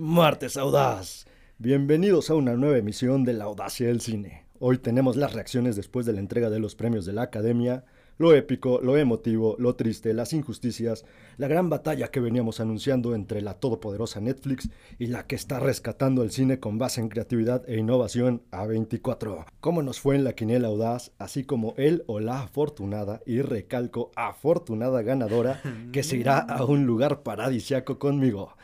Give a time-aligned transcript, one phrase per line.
[0.00, 1.26] Martes Audaz.
[1.58, 4.44] Bienvenidos a una nueva emisión de La Audacia del Cine.
[4.60, 7.84] Hoy tenemos las reacciones después de la entrega de los premios de la Academia,
[8.16, 11.04] lo épico, lo emotivo, lo triste, las injusticias,
[11.36, 16.22] la gran batalla que veníamos anunciando entre la todopoderosa Netflix y la que está rescatando
[16.22, 19.46] el cine con base en creatividad e innovación A24.
[19.60, 24.12] ¿Cómo nos fue en la quiniela audaz, así como él o la afortunada, y recalco
[24.14, 25.60] afortunada ganadora,
[25.90, 28.57] que se irá a un lugar paradisiaco conmigo?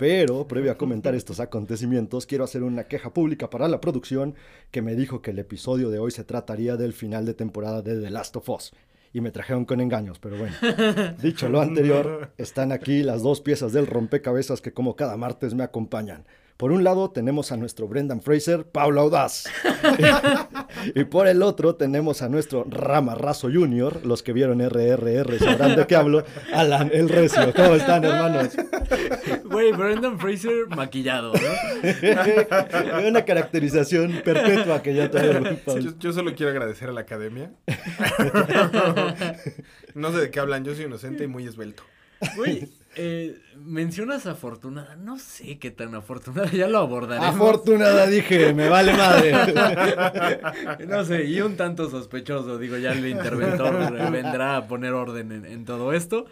[0.00, 4.34] Pero, previo a comentar estos acontecimientos, quiero hacer una queja pública para la producción
[4.70, 8.00] que me dijo que el episodio de hoy se trataría del final de temporada de
[8.00, 8.72] The Last of Us.
[9.12, 10.56] Y me trajeron con engaños, pero bueno.
[11.22, 15.64] Dicho lo anterior, están aquí las dos piezas del rompecabezas que como cada martes me
[15.64, 16.24] acompañan.
[16.60, 19.44] Por un lado tenemos a nuestro Brendan Fraser, Pablo Audaz.
[20.94, 25.86] y por el otro tenemos a nuestro Ramarrazo Junior, los que vieron RRR sabrán de
[25.86, 27.54] qué hablo, Alan El Recio.
[27.56, 28.50] ¿Cómo están, hermanos?
[29.44, 31.40] Güey, Brendan Fraser maquillado, ¿no?
[33.08, 35.60] Una caracterización perpetua que ya tenemos.
[35.64, 37.52] Yo, yo solo quiero agradecer a la academia.
[39.94, 41.84] no sé de qué hablan, yo soy inocente y muy esbelto.
[42.36, 44.96] Güey, eh, mencionas afortunada.
[44.96, 47.34] No sé qué tan afortunada, ya lo abordaremos.
[47.34, 49.32] Afortunada dije, me vale madre.
[50.88, 55.44] no sé, y un tanto sospechoso, digo, ya el interventor vendrá a poner orden en,
[55.44, 56.26] en todo esto.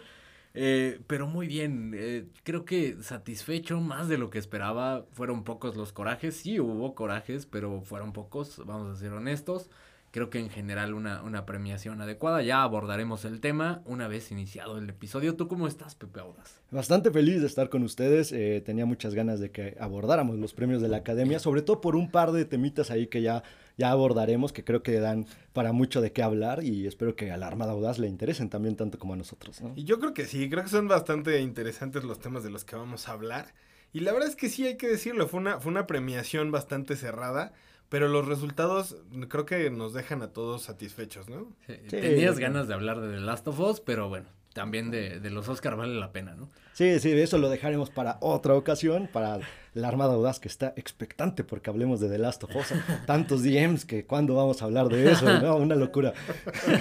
[0.55, 5.05] Eh, pero muy bien, eh, creo que satisfecho más de lo que esperaba.
[5.13, 9.69] Fueron pocos los corajes, sí hubo corajes, pero fueron pocos, vamos a ser honestos.
[10.11, 12.41] Creo que en general una, una premiación adecuada.
[12.41, 15.35] Ya abordaremos el tema una vez iniciado el episodio.
[15.35, 16.61] ¿Tú cómo estás, Pepe Audas?
[16.71, 18.31] Bastante feliz de estar con ustedes.
[18.31, 21.95] Eh, tenía muchas ganas de que abordáramos los premios de la academia, sobre todo por
[21.95, 23.43] un par de temitas ahí que ya,
[23.77, 27.37] ya abordaremos, que creo que dan para mucho de qué hablar y espero que a
[27.37, 29.61] la Armada Audaz le interesen también tanto como a nosotros.
[29.61, 29.73] ¿no?
[29.75, 32.75] Y yo creo que sí, creo que son bastante interesantes los temas de los que
[32.75, 33.53] vamos a hablar.
[33.91, 36.95] Y la verdad es que sí, hay que decirlo, fue una, fue una premiación bastante
[36.95, 37.53] cerrada.
[37.89, 38.95] Pero los resultados
[39.27, 41.51] creo que nos dejan a todos satisfechos, ¿no?
[41.65, 45.29] Sí, Tenías ganas de hablar de The Last of Us, pero bueno, también de, de
[45.31, 46.49] los Oscar vale la pena, ¿no?
[46.79, 49.41] Sí, sí, eso lo dejaremos para otra ocasión, para
[49.73, 52.73] la Armada Audaz que está expectante porque hablemos de The Last of Us.
[53.05, 55.57] Tantos DMs que cuándo vamos a hablar de eso, ¿no?
[55.57, 56.13] Una locura.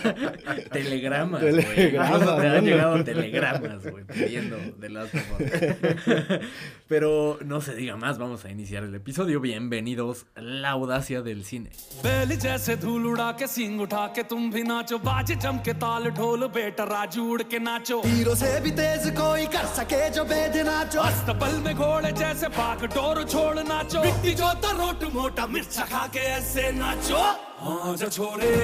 [0.72, 6.40] telegramas, Telegramas, han llegado telegramas, güey, pidiendo The Last of Us.
[6.88, 9.40] Pero no se diga más, vamos a iniciar el episodio.
[9.40, 11.70] Bienvenidos a la audacia del cine.
[19.90, 24.48] के जो बेद नाचो अस्तबल में घोड़े जैसे पाक डोर छोड़ नाचो मिट्टी जो
[24.80, 27.22] रोट मोटा मिर्च खा के ऐसे नाचो
[27.64, 28.54] हाँ जा छोरे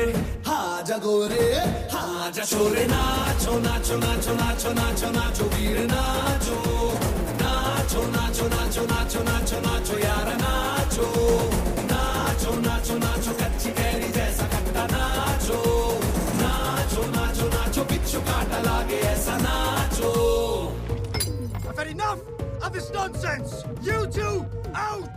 [0.46, 1.48] हाँ जा गोरे
[1.92, 6.58] हाँ जा छोरे नाचो नाचो नाचो नाचो नाचो नाचो वीर नाचो
[7.42, 11.53] नाचो नाचो नाचो नाचो नाचो नाचो यार नाचो
[22.74, 25.08] this nonsense You two, out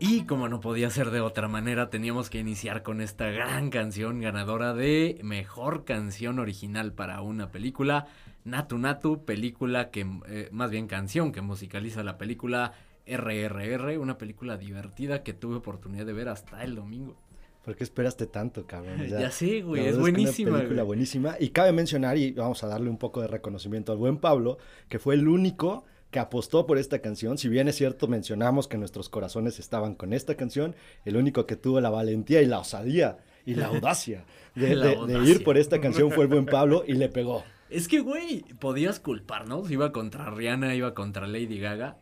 [0.00, 4.20] Y como no podía ser de otra manera, teníamos que iniciar con esta gran canción
[4.20, 8.06] ganadora de Mejor Canción Original para una película.
[8.44, 12.72] Natu Natu, película que, eh, más bien canción que musicaliza la película
[13.06, 17.16] RRR, una película divertida que tuve oportunidad de ver hasta el domingo.
[17.64, 18.98] ¿Por qué esperaste tanto, cabrón?
[19.08, 20.86] Sea, Ya sé, güey, es buenísima, Una película güey.
[20.96, 21.36] buenísima.
[21.38, 24.58] Y cabe mencionar, y vamos a darle un poco de reconocimiento al buen Pablo,
[24.88, 27.38] que fue el único que apostó por esta canción.
[27.38, 31.56] Si bien es cierto, mencionamos que nuestros corazones estaban con esta canción, el único que
[31.56, 35.32] tuvo la valentía y la osadía y la audacia de, La de- de audacia.
[35.32, 37.42] ir por esta canción fue el buen Pablo y le pegó.
[37.68, 39.68] Es que, güey, podías culparnos.
[39.72, 41.98] Iba contra Rihanna, iba contra Lady Gaga.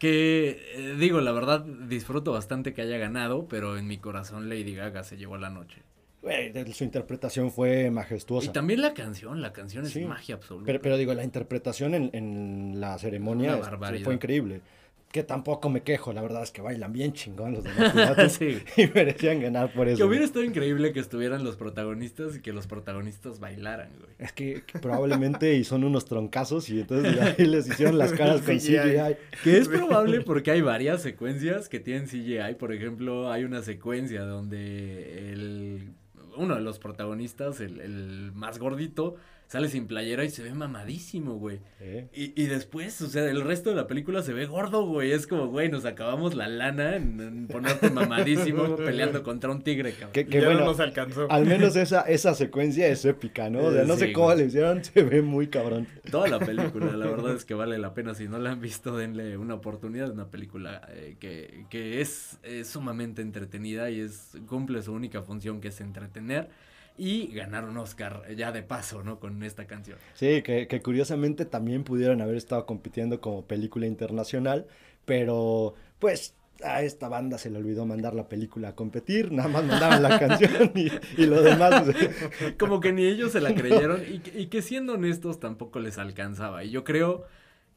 [0.00, 4.74] Que, eh, digo, la verdad, disfruto bastante que haya ganado, pero en mi corazón Lady
[4.74, 5.82] Gaga se llevó la noche.
[6.26, 8.48] Güey, su interpretación fue majestuosa.
[8.50, 10.04] Y también la canción, la canción es Sí.
[10.04, 10.66] magia absoluta.
[10.66, 14.60] Pero, pero digo, la interpretación en, en la ceremonia es- fue increíble.
[15.12, 18.58] Que tampoco me quejo, la verdad es que bailan bien chingón los demás Sí.
[18.76, 19.98] y merecían ganar por eso.
[19.98, 24.10] Que hubiera estado increíble que estuvieran los protagonistas y que los protagonistas bailaran, güey.
[24.18, 28.42] Es que, que probablemente y son unos troncazos y entonces ahí les hicieron las caras
[28.42, 28.56] con.
[28.58, 29.16] CGI.
[29.44, 32.56] Que es probable porque hay varias secuencias que tienen CGI.
[32.58, 35.92] Por ejemplo, hay una secuencia donde el,
[36.36, 39.16] uno de los protagonistas, el, el más gordito,
[39.48, 41.60] sale sin playera y se ve mamadísimo, güey.
[41.80, 42.08] ¿eh?
[42.12, 45.12] Y, y después, o sea, el resto de la película se ve gordo, güey.
[45.12, 49.92] Es como, güey, nos acabamos la lana en, en ponerte mamadísimo peleando contra un tigre,
[49.92, 50.10] cabrón.
[50.12, 51.30] Que, que ya bueno, no nos alcanzó.
[51.30, 53.60] al menos esa, esa secuencia es épica, ¿no?
[53.66, 54.38] O sea, no Sí, sé cómo güey.
[54.38, 55.86] le hicieron, se ve muy cabrón.
[56.10, 58.14] Toda la película, la verdad es que vale la pena.
[58.14, 60.06] Si no la han visto, denle una oportunidad.
[60.06, 65.22] Es una película eh, que, que es, eh, sumamente entretenida y es cumple su única
[65.22, 66.48] función que es entretener
[66.98, 69.18] y ganar un Oscar ya de paso, ¿no?
[69.20, 69.98] Con esta canción.
[70.14, 74.66] Sí, que, que curiosamente también pudieron haber estado compitiendo como película internacional,
[75.04, 76.34] pero pues
[76.64, 80.18] a esta banda se le olvidó mandar la película a competir, nada más mandaban la
[80.18, 80.90] canción y,
[81.20, 81.84] y lo demás.
[82.58, 85.98] Como que ni ellos se la creyeron y, que- y que siendo honestos tampoco les
[85.98, 86.64] alcanzaba.
[86.64, 87.24] Y yo creo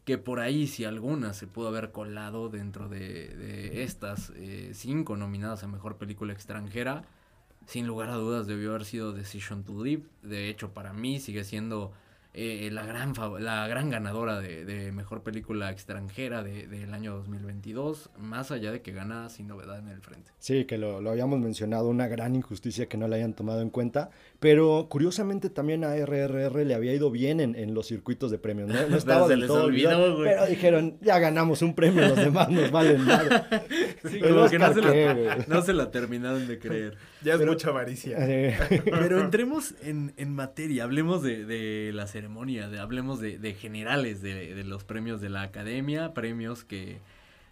[0.06, 5.18] que por ahí si alguna se pudo haber colado dentro de, de estas eh, cinco
[5.18, 7.04] nominadas a Mejor Película Extranjera,
[7.68, 10.04] sin lugar a dudas debió haber sido Decision to Live.
[10.24, 11.92] De hecho, para mí sigue siendo
[12.34, 18.12] eh, la, gran la gran ganadora de, de Mejor Película Extranjera de- del año 2022,
[18.20, 20.32] más allá de que gana sin novedad en el frente.
[20.38, 23.72] Sí, que lo, lo habíamos mencionado, una gran injusticia que no la hayan tomado en
[23.72, 28.38] cuenta, pero curiosamente también a RRR le había ido bien en, en los circuitos de
[28.38, 30.30] premios, no, no estaba se del les todo olvidó, güey.
[30.30, 33.50] pero dijeron, ya ganamos un premio, los demás nos valen nada.
[34.10, 36.98] Sí, como que no se, la, se terminaron de creer.
[37.22, 38.16] Ya es pero- mucha avaricia.
[38.18, 43.54] Eh, Pero entremos en, en materia, hablemos de, de la ceremonia, de, hablemos de, de
[43.56, 47.00] generales de, de los premios de la academia, premios que,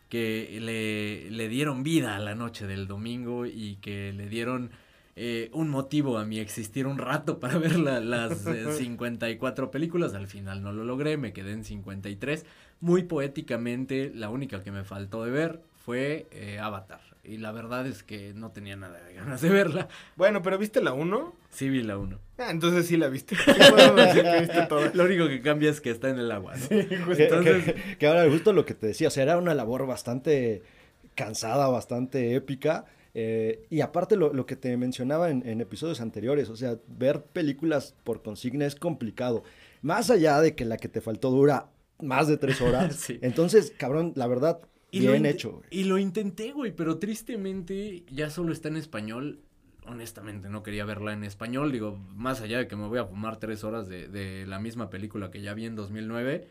[0.08, 4.72] que le, le dieron vida a la noche del domingo y que le dieron
[5.20, 10.14] eh, un motivo a mi existir un rato para ver la- las eh, 54 películas.
[10.14, 12.46] Al final no lo logré, me quedé en 53.
[12.80, 17.02] Muy poéticamente, la única que me faltó de ver fue eh, Avatar.
[17.24, 19.88] Y la verdad es que no tenía nada de ganas de verla.
[20.16, 21.36] Bueno, pero ¿viste la 1?
[21.50, 22.18] Sí vi la 1.
[22.38, 23.36] Ah, entonces sí la viste.
[23.46, 24.92] Que.
[24.94, 28.54] Lo único que cambia es que está en el agua, Entonces- que- que ahora justo
[28.54, 30.62] lo que te decía, o sea, era una labor bastante
[31.16, 32.86] cansada, bastante épica.
[33.20, 37.24] Eh, y aparte lo, lo que te mencionaba en, en episodios anteriores, o sea, ver
[37.24, 39.44] películas por consigna es complicado.
[39.82, 42.96] Más allá de que la que te faltó dura más de tres horas.
[43.08, 43.18] Sí.
[43.24, 44.60] Entonces, cabrón, la verdad,
[44.92, 45.52] Y lo bien hecho.
[45.54, 45.64] güey.
[45.72, 49.40] Y lo intenté, güey, pero tristemente ya solo está en español.
[49.88, 51.72] Honestamente, no quería verla en español.
[51.72, 54.92] Digo, más allá de que me voy a fumar tres horas de, de la misma
[54.92, 56.48] película que ya vi en 2009,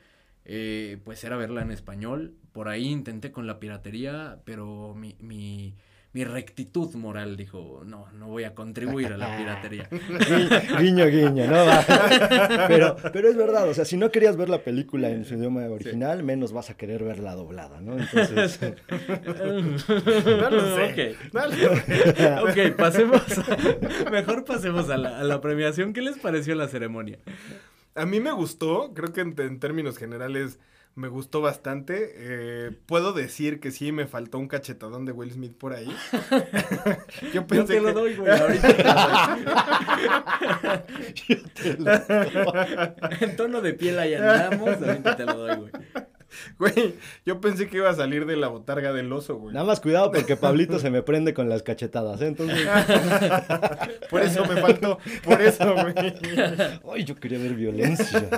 [0.46, 2.34] eh, pues era verla en español.
[2.52, 5.74] Por ahí intenté con la piratería, pero mi, mi,
[6.16, 9.86] mi rectitud moral dijo, no, no voy a contribuir a la piratería.
[9.90, 11.66] Gui- Guiño, guiño, ¿no?
[11.66, 11.84] Va.
[12.68, 15.66] Pero, pero es verdad, o sea, si no querías ver la película en su idioma
[15.66, 17.98] original, menos vas a querer verla doblada, ¿no?
[17.98, 18.58] Entonces,
[20.26, 21.16] No lo sé.
[22.70, 22.76] Ok.
[22.78, 23.22] Pasemos.
[23.38, 25.92] a- mejor pasemos a la, a la premiación.
[25.92, 27.19] ¿Qué les pareció la ceremonia?
[27.94, 30.58] A mí me gustó, creo que en, en términos generales
[30.96, 32.14] me gustó bastante.
[32.16, 35.87] Eh, puedo decir que sí me faltó un cachetadón de Will Smith por ahí.
[37.22, 38.32] Yo Yo pensé te lo que- doy, güey.
[38.40, 38.69] Ahorita
[41.54, 41.98] te lo doy.
[43.20, 44.82] En tono de piel ahí andamos.
[44.82, 45.70] Ahorita te lo doy, güey.
[46.58, 46.94] Güey,
[47.25, 49.54] yo pensé que iba a salir de la botarga del oso, güey.
[49.54, 52.26] nada más cuidado porque Pablito se me prende con las cachetadas, ¿eh?
[52.26, 52.66] Entonces,
[54.10, 55.94] Por eso me faltó, por eso, güey.
[56.94, 58.28] ay, yo quería ver violencia.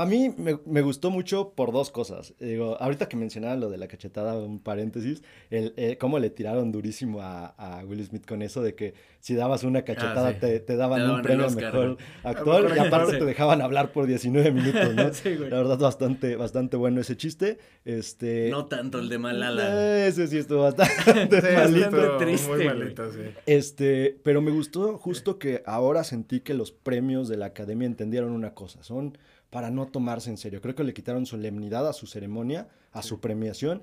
[0.00, 2.34] A mí me, me gustó mucho por dos cosas.
[2.38, 6.70] Digo, ahorita que mencionaban lo de la cachetada, un paréntesis, el, eh, cómo le tiraron
[6.72, 10.38] durísimo a, a Will Smith con eso de que si dabas una cachetada Ah, sí.
[10.40, 13.60] te, te daban Te un daban premio Oscar, mejor actor mejor y aparte te dejaban
[13.62, 15.12] hablar por 19 minutos, ¿no?
[15.14, 15.50] Sí, güey.
[15.50, 17.58] La verdad, bastante, bastante bueno ese chiste.
[17.84, 20.04] Este, No tanto el de Malala.
[20.04, 21.84] Eh, Ese sí estuvo bastante Sí, malito.
[21.86, 23.18] estuvo triste, Muy malito, sí.
[23.46, 28.30] Este, pero me gustó justo que ahora sentí que los premios de la academia entendieron
[28.32, 29.18] una cosa, son
[29.50, 30.60] para no tomarse en serio.
[30.60, 33.82] Creo que le quitaron solemnidad a su ceremonia, a su premiación.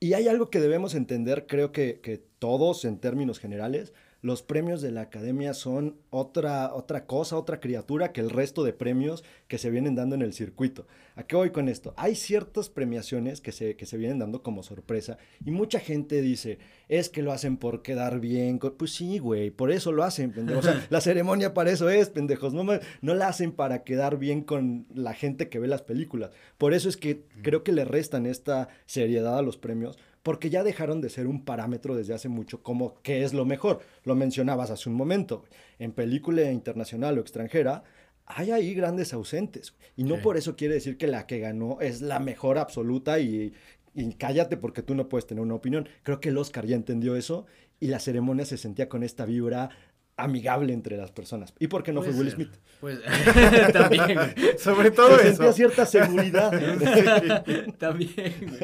[0.00, 4.80] Y hay algo que debemos entender, creo que, que todos en términos generales, los premios
[4.80, 9.58] de la academia son otra, otra cosa, otra criatura que el resto de premios que
[9.58, 10.86] se vienen dando en el circuito.
[11.16, 11.92] ¿A qué voy con esto?
[11.96, 16.58] Hay ciertas premiaciones que se, que se vienen dando como sorpresa y mucha gente dice,
[16.88, 18.58] es que lo hacen por quedar bien.
[18.58, 18.76] con-".
[18.76, 20.66] Pues sí, güey, por eso lo hacen, pendejos.
[20.66, 22.54] O sea, la ceremonia para eso es, pendejos.
[22.54, 22.64] No,
[23.00, 26.30] no la hacen para quedar bien con la gente que ve las películas.
[26.58, 30.62] Por eso es que creo que le restan esta seriedad a los premios porque ya
[30.62, 33.80] dejaron de ser un parámetro desde hace mucho como qué es lo mejor.
[34.04, 35.44] Lo mencionabas hace un momento.
[35.78, 37.82] En película internacional o extranjera
[38.26, 39.74] hay ahí grandes ausentes.
[39.96, 40.22] Y no Sí.
[40.22, 43.52] por eso quiere decir que la que ganó es la mejor absoluta y,
[43.94, 45.88] y cállate porque tú no puedes tener una opinión.
[46.04, 47.46] Creo que el Oscar ya entendió eso
[47.80, 49.70] y la ceremonia se sentía con esta vibra
[50.16, 51.54] amigable entre las personas.
[51.58, 52.30] ¿Y por qué no fue Will.
[52.30, 52.52] Smith?
[52.80, 53.00] Pues
[53.72, 54.58] también, güey.
[54.58, 55.52] Sobre todo Se eso.
[55.52, 56.50] cierta seguridad.
[57.78, 58.60] También, güey.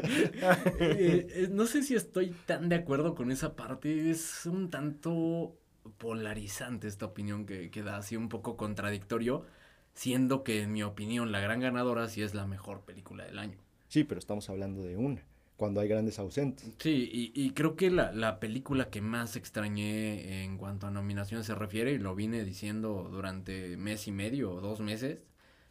[0.80, 4.10] Eh, no sé si estoy tan de acuerdo con esa parte.
[4.10, 5.56] Es un tanto
[5.98, 9.46] polarizante esta opinión que, que da, así un poco contradictorio,
[9.94, 13.58] siendo que en mi opinión la gran ganadora sí es la mejor película del año.
[13.88, 15.22] Sí, pero estamos hablando de una,
[15.58, 16.72] cuando hay grandes ausentes.
[16.78, 21.44] Sí, y, y creo que la, la película que más extrañé en cuanto a nominación
[21.44, 25.24] se refiere, y lo vine diciendo durante mes y medio o dos meses,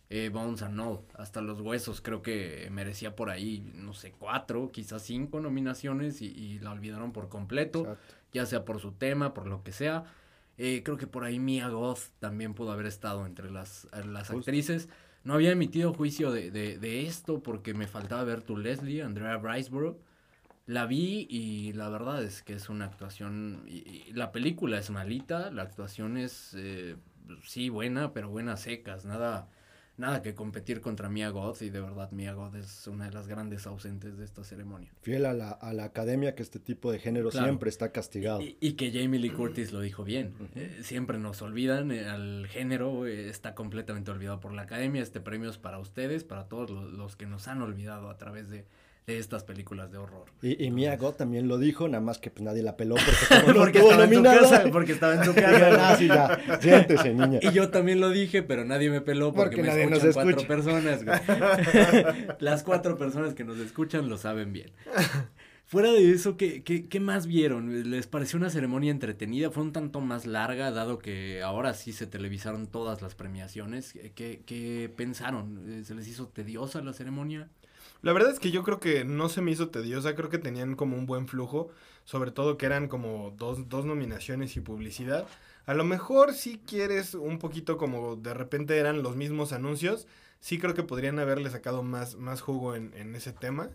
[0.10, 4.70] eh, Bones and All, hasta los huesos, creo que merecía por ahí, no sé, cuatro,
[4.72, 8.16] quizás cinco nominaciones y, y la olvidaron por completo, Exacto.
[8.34, 10.04] ya sea por su tema, por lo que sea.
[10.58, 14.38] Eh, creo que por ahí Mia Goth también pudo haber estado entre las, las Justo.
[14.40, 14.90] actrices.
[15.28, 19.36] No había emitido juicio de, de, de esto porque me faltaba ver tu Leslie, Andrea
[19.36, 19.98] Briceborough.
[20.68, 23.66] La vi y la verdad es que es una actuación.
[24.14, 26.96] la película es malita, la actuación es eh,
[27.44, 29.50] sí buena, pero buenas secas, nada,
[29.98, 33.28] nada que competir contra Mia Goth y de verdad Mia Goth es una de las
[33.28, 34.92] grandes ausentes de esta ceremonia.
[35.02, 37.48] Fiel a la, a la academia que este tipo de género Claro.
[37.48, 38.42] siempre está castigado.
[38.42, 40.34] Y, y que Jamie Lee Curtis lo dijo bien.
[40.56, 45.02] Eh, siempre nos olvidan, eh, al género eh, está completamente olvidado por la academia.
[45.02, 48.50] Este premio es para ustedes, para todos los, los que nos han olvidado a través
[48.50, 48.66] de
[49.08, 50.26] estas películas de horror.
[50.42, 53.12] Y, y Mia Goth también lo dijo, nada más que pues nadie la peló porque
[53.42, 55.90] como no porque, estuvo estaba en tu nominada, casa, porque estaba en tu dijeron, casa.
[55.90, 57.40] "Ah, sí, ya, siéntese, niña.
[57.42, 60.14] Y yo también lo dije, pero nadie me peló porque, Porque me nadie nos escuchan
[60.14, 60.48] cuatro escucha.
[60.48, 61.06] personas.
[61.06, 62.28] güey.
[62.40, 64.72] Las cuatro personas que nos escuchan lo saben bien.
[65.66, 67.90] Fuera de eso, ¿qué, qué, qué más vieron?
[67.90, 69.52] ¿Les pareció una ceremonia entretenida?
[69.52, 73.94] ¿Fue un tanto más larga, dado que ahora sí se televisaron todas las premiaciones?
[74.16, 75.84] ¿Qué, qué pensaron?
[75.86, 77.50] ¿Se les hizo tediosa la ceremonia?
[78.02, 80.76] La verdad es que yo creo que no se me hizo tediosa, creo que tenían
[80.76, 81.70] como un buen flujo,
[82.06, 85.28] sobre todo que eran como dos, dos nominaciones y publicidad.
[85.66, 90.08] A lo mejor si quieres un poquito como de repente eran los mismos anuncios,
[90.40, 93.70] sí creo que podrían haberle sacado más, más jugo en, en ese tema.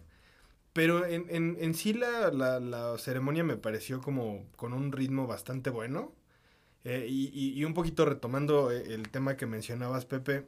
[0.73, 5.27] Pero en, en, en sí la, la, la ceremonia me pareció como con un ritmo
[5.27, 6.13] bastante bueno.
[6.85, 10.47] Eh, y, y- y un poquito retomando eh, el tema que mencionabas, Pepe,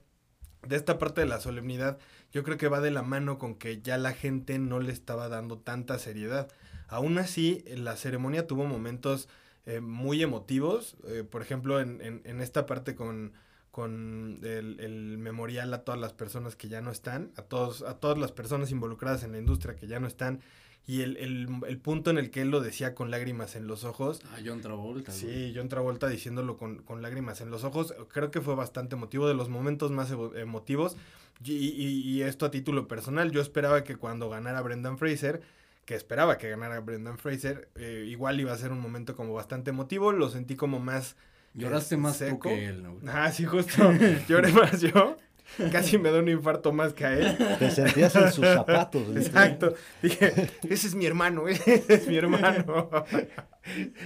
[0.68, 1.99] de esta parte de la solemnidad,
[2.33, 5.28] yo creo que va de la mano con que ya la gente no le estaba
[5.28, 6.49] dando tanta seriedad.
[6.88, 9.28] Aún así, la ceremonia tuvo momentos
[9.66, 10.97] eh, muy emotivos.
[11.06, 13.33] eh, por ejemplo, en, en- en esta parte con,
[13.71, 17.94] con el, el memorial a todas las personas que ya no están, a, todos, a
[17.99, 20.40] todas las personas involucradas en la industria que ya no están,
[20.87, 23.85] y el, el- el punto en el que él lo decía con lágrimas en los
[23.85, 25.12] ojos, A John Travolta.
[25.12, 25.35] güey.
[25.49, 29.26] Sí, John Travolta diciéndolo con, con lágrimas en los ojos, creo que fue bastante emotivo,
[29.29, 30.97] de los momentos más emotivos.
[31.43, 35.41] Y, y- y esto a título personal, yo esperaba que cuando ganara Brendan Fraser,
[35.85, 39.71] que esperaba que ganara Brendan Fraser, eh, igual iba a ser un momento como bastante
[39.71, 41.17] emotivo, lo sentí como más...
[41.55, 42.49] Lloraste eh, más tú seco.
[42.49, 42.95] que él, ¿no?
[42.95, 43.05] güey?
[43.09, 43.93] Ah, sí, justo,
[44.29, 45.17] lloré más yo,
[45.73, 47.37] casi me da un infarto más que a él.
[47.59, 49.05] Te sentías en sus zapatos.
[49.17, 50.33] Exacto, dije,
[50.69, 52.91] ese es mi hermano, ese es mi hermano.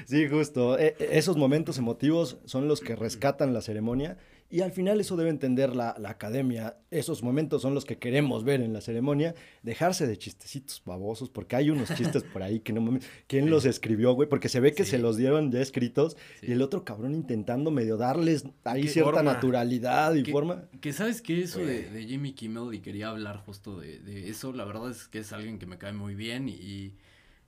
[0.07, 0.78] Sí, justo.
[0.78, 4.16] E- e- esos momentos emotivos son los que rescatan la ceremonia
[4.50, 6.76] y al final eso debe entender la, la academia.
[6.90, 9.35] Esos momentos son los que queremos ver en la ceremonia.
[9.62, 13.05] Dejarse de chistecitos babosos, porque hay unos chistes por ahí que no mames.
[13.26, 14.28] ¿Quién los escribió, güey?
[14.28, 14.93] Porque se ve que Sí.
[14.93, 16.47] se los dieron ya escritos Sí.
[16.49, 19.33] y el otro cabrón intentando medio darles ahí Qué cierta forma.
[19.35, 20.64] naturalidad y forma.
[20.81, 24.52] Que sabes que eso de, de Jimmy Kimmel y quería hablar justo de, de eso,
[24.55, 26.95] la verdad es que es alguien que me cae muy bien y, y,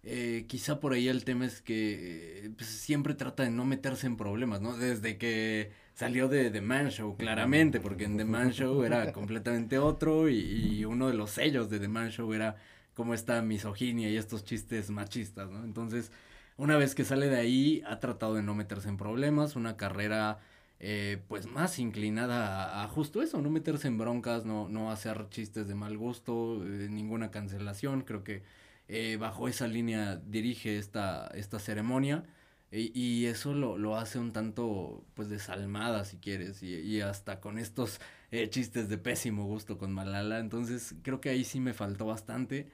[0.03, 4.07] eh, quizá por ahí el tema es que eh, pues, siempre trata de no meterse
[4.07, 4.77] en problemas, ¿no?
[4.77, 9.79] Desde que salió de The Man Show, claramente, porque en The Man Show era completamente
[9.79, 12.57] otro y, y uno de los sellos de The Man Show era
[12.95, 15.63] como esta misoginia y estos chistes machistas, ¿no?
[15.63, 16.11] Entonces,
[16.57, 20.39] una vez que sale de ahí, ha tratado de no meterse en problemas, una carrera
[20.79, 25.29] eh, pues más inclinada a, a justo eso, no meterse en broncas, no, no hacer
[25.29, 28.43] chistes de mal gusto, eh, ninguna cancelación, creo que
[28.89, 32.25] eh, bajo esa línea dirige esta, esta ceremonia
[32.71, 37.41] y, y eso lo, lo hace un tanto pues desalmada si quieres y, y hasta
[37.41, 38.01] con estos
[38.31, 42.69] eh, chistes de pésimo gusto con Malala, entonces creo que ahí sí me faltó bastante.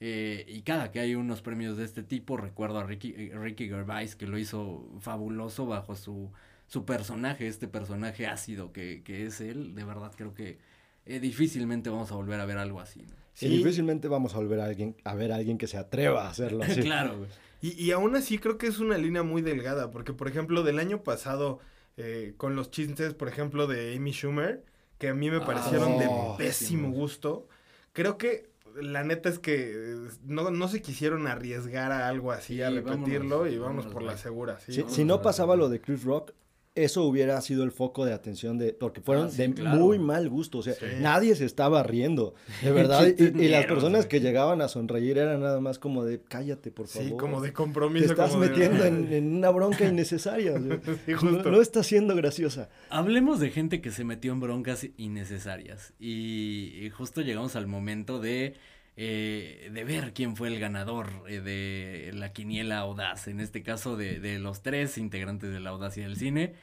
[0.00, 3.68] Eh, y cada que hay unos premios de este tipo, recuerdo a Ricky, eh, Ricky
[3.68, 6.32] Gervais que lo hizo fabuloso bajo su,
[6.66, 10.58] su personaje, este personaje ácido que, que es él, de verdad creo que
[11.06, 13.02] eh, difícilmente vamos a volver a ver algo así.
[13.02, 13.21] ¿no?
[13.40, 16.30] Y difícilmente vamos a volver a alguien a ver a alguien que se atreva a
[16.30, 16.80] hacerlo así.
[16.82, 17.30] claro, güey.
[17.60, 20.78] Y, y aún así creo que es una línea muy delgada, porque por ejemplo del
[20.78, 21.60] año pasado,
[21.96, 24.64] eh, con los chistes, por ejemplo, de Amy Schumer,
[24.98, 26.08] que a mí me Ah, parecieron de
[26.38, 27.48] pésimo gusto,
[27.92, 32.62] creo que la neta es que eh, no, no se quisieron arriesgar a algo así,
[32.62, 34.58] a Sí, repetirlo vámonos, y vamos vámonos, por la segura.
[34.60, 34.72] ¿sí?
[34.72, 36.32] Si, si no pasaba lo de Chris Rock,
[36.74, 39.78] eso hubiera sido el foco de atención de, porque fueron Ah, sí, de claro.
[39.78, 40.86] muy mal gusto, o sea, Sí.
[41.00, 45.40] nadie se estaba riendo, de verdad, y, y las personas que llegaban a sonreír eran
[45.42, 47.08] nada más como de, cállate, por favor.
[47.08, 48.06] Sí, como de Te compromiso.
[48.06, 51.50] estás como de- metiendo en, en una bronca innecesaria, o sea, Sí, no, justo.
[51.50, 52.70] no está siendo graciosa.
[52.88, 55.92] Hablemos de gente que se metió en broncas innecesarias.
[56.00, 58.54] Y, y justo llegamos al momento de,
[59.04, 63.26] eh, de ver quién fue el ganador eh, de la quiniela audaz.
[63.26, 66.54] En este caso, de, de los tres integrantes de la audacia del cine.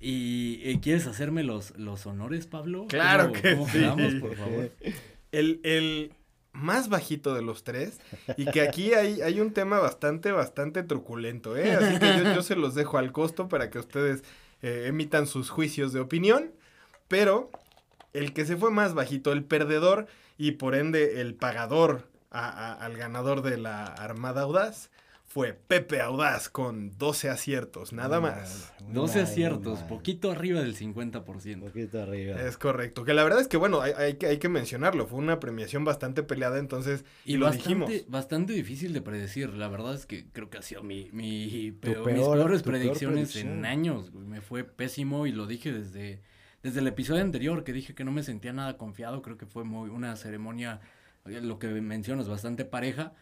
[0.00, 2.86] ¿Y eh, quieres hacerme los, los honores, Pablo?
[2.88, 3.72] Claro ¿Cómo- que cómo sí.
[3.78, 4.72] quedamos, por favor?
[5.32, 6.12] El, el
[6.52, 8.00] más bajito de los tres.
[8.36, 11.72] Y que aquí hay, hay un tema bastante, bastante truculento, ¿eh?
[11.72, 14.24] Así que yo, yo se los dejo al costo para que ustedes
[14.62, 16.50] eh, emitan sus juicios de opinión.
[17.08, 17.50] Pero
[18.12, 20.06] el que se fue más bajito, el perdedor
[20.38, 24.90] y por ende el pagador a- a- al ganador de la Armada Audaz,
[25.30, 28.72] fue Pepe Audaz con 12 aciertos, nada más.
[28.90, 31.60] 12 aciertos, poquito arriba del Un 50%.
[31.66, 32.40] poquito arriba.
[32.40, 33.04] Es correcto.
[33.04, 35.06] Que la verdad es que, bueno, hay, hay que, hay que mencionarlo.
[35.06, 38.10] Fue una premiación bastante peleada, entonces, y, Y lo bastante, dijimos.
[38.10, 39.50] bastante difícil de predecir.
[39.52, 42.72] La verdad es que creo que ha sido mi, mi peor- peor- mis peores peor
[42.76, 43.58] predicciones predicción.
[43.58, 44.14] en años.
[44.14, 46.22] Me fue pésimo y lo dije desde,
[46.62, 49.22] desde el episodio anterior que dije que no me sentía nada confiado.
[49.22, 50.80] Creo que fue muy una ceremonia,
[51.26, 53.12] eh, lo que mencionas, bastante pareja.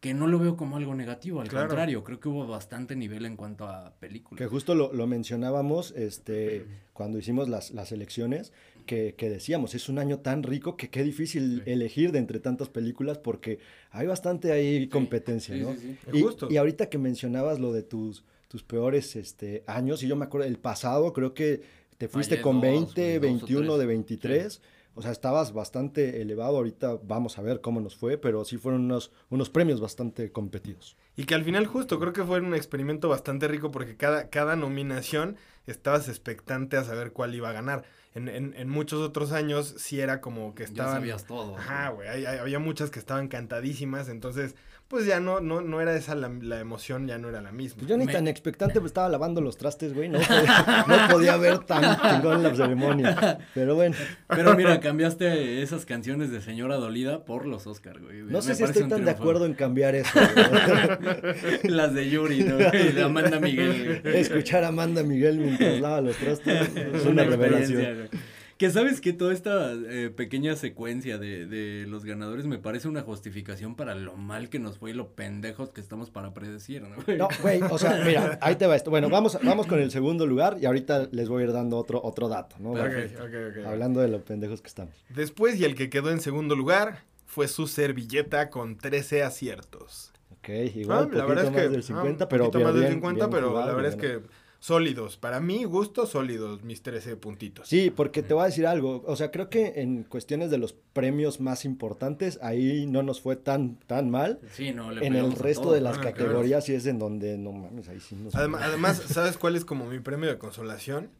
[0.00, 1.68] Que no lo veo como algo negativo, al Claro.
[1.68, 4.36] contrario, creo que hubo bastante nivel en cuanto a películas.
[4.36, 8.52] Que justo lo, lo mencionábamos este, cuando hicimos las, las elecciones,
[8.84, 11.70] que, que decíamos, es un año tan rico que qué difícil Sí.
[11.70, 13.60] elegir de entre tantas películas porque
[13.92, 15.72] hay bastante ahí competencia, sí, ¿no?
[15.74, 16.18] sí, sí.
[16.18, 16.48] Y, Justo.
[16.50, 20.48] y ahorita que mencionabas lo de tus, tus peores este, años, y yo me acuerdo,
[20.48, 21.62] el pasado creo que
[22.02, 23.78] te fuiste Fallé con dos, 20, güey, dos o 21 tres.
[23.78, 24.62] de 23.
[24.96, 26.56] O sea, estabas bastante elevado.
[26.56, 30.96] Ahorita vamos a ver cómo nos fue, pero sí fueron unos, unos premios bastante competidos.
[31.16, 34.56] Y que al final justo creo que fue un experimento bastante rico porque cada, cada
[34.56, 35.36] nominación
[35.68, 37.84] estabas expectante a saber cuál iba a ganar.
[38.16, 40.94] En, en, en muchos otros años sí era como que Ya estaban...
[40.94, 41.56] sabías todo.
[41.56, 42.26] Ajá, güey.
[42.26, 44.56] había muchas que estaban cantadísimas, entonces
[44.92, 47.78] pues ya no, no, no era esa la, la emoción, ya no era la misma.
[47.78, 50.10] Pues yo ni Me- tan expectante, pues estaba lavando los trastes, güey.
[50.10, 53.38] No podía, no podía ver tan chingón la ceremonia.
[53.54, 53.96] Pero bueno,
[54.28, 58.22] Pero mira, cambiaste esas canciones de Señora Dolida por los Oscar, güey.
[58.24, 60.10] no sé si estoy tan de acuerdo en cambiar eso.
[60.20, 61.58] güey.
[61.64, 62.58] Las de Yuri, ¿no?
[62.74, 64.00] Y de Amanda Miguel.
[64.02, 64.16] güey.
[64.18, 68.08] Escuchar a Amanda Miguel mientras lava los trastes es una experiencia, revelación.
[68.10, 68.22] güey.
[68.62, 73.02] Que sabes que toda esta eh, pequeña secuencia de, de los ganadores me parece una
[73.02, 76.94] justificación para lo mal que nos fue y lo pendejos que estamos para predecir, ¿no?
[77.04, 77.18] güey?
[77.18, 78.90] No, güey, o sea, mira, ahí te va esto.
[78.90, 82.00] Bueno, vamos, vamos con el segundo lugar y ahorita les voy a ir dando otro,
[82.04, 82.70] otro dato, ¿no?
[82.70, 83.24] Ok, Perfecto.
[83.24, 83.66] ok, ok.
[83.66, 84.94] Hablando de lo pendejos que estamos.
[85.08, 90.12] Después y el que quedó en segundo lugar fue su servilleta con 13 aciertos.
[90.38, 92.74] Ok, igual, Ah, la verdad es poquito que más del 50, ah, pero poquito más
[92.74, 94.20] bien- del 50, bien pero jugado, la verdad es bien.
[94.20, 95.16] que sólidos.
[95.16, 97.66] Para mí, gusto, sólidos mis 13 puntitos.
[97.68, 100.72] Sí, porque te voy a decir algo, o sea, creo que en cuestiones de los
[100.92, 104.38] premios más importantes, ahí no nos fue tan, tan mal.
[104.52, 105.72] Sí, no, le En el resto todo.
[105.74, 106.16] de las Ah, claro.
[106.16, 108.36] categorías sí es en donde, no mames, ahí sí nos...
[108.36, 111.10] Además, además, ¿sabes cuál es como mi premio de consolación?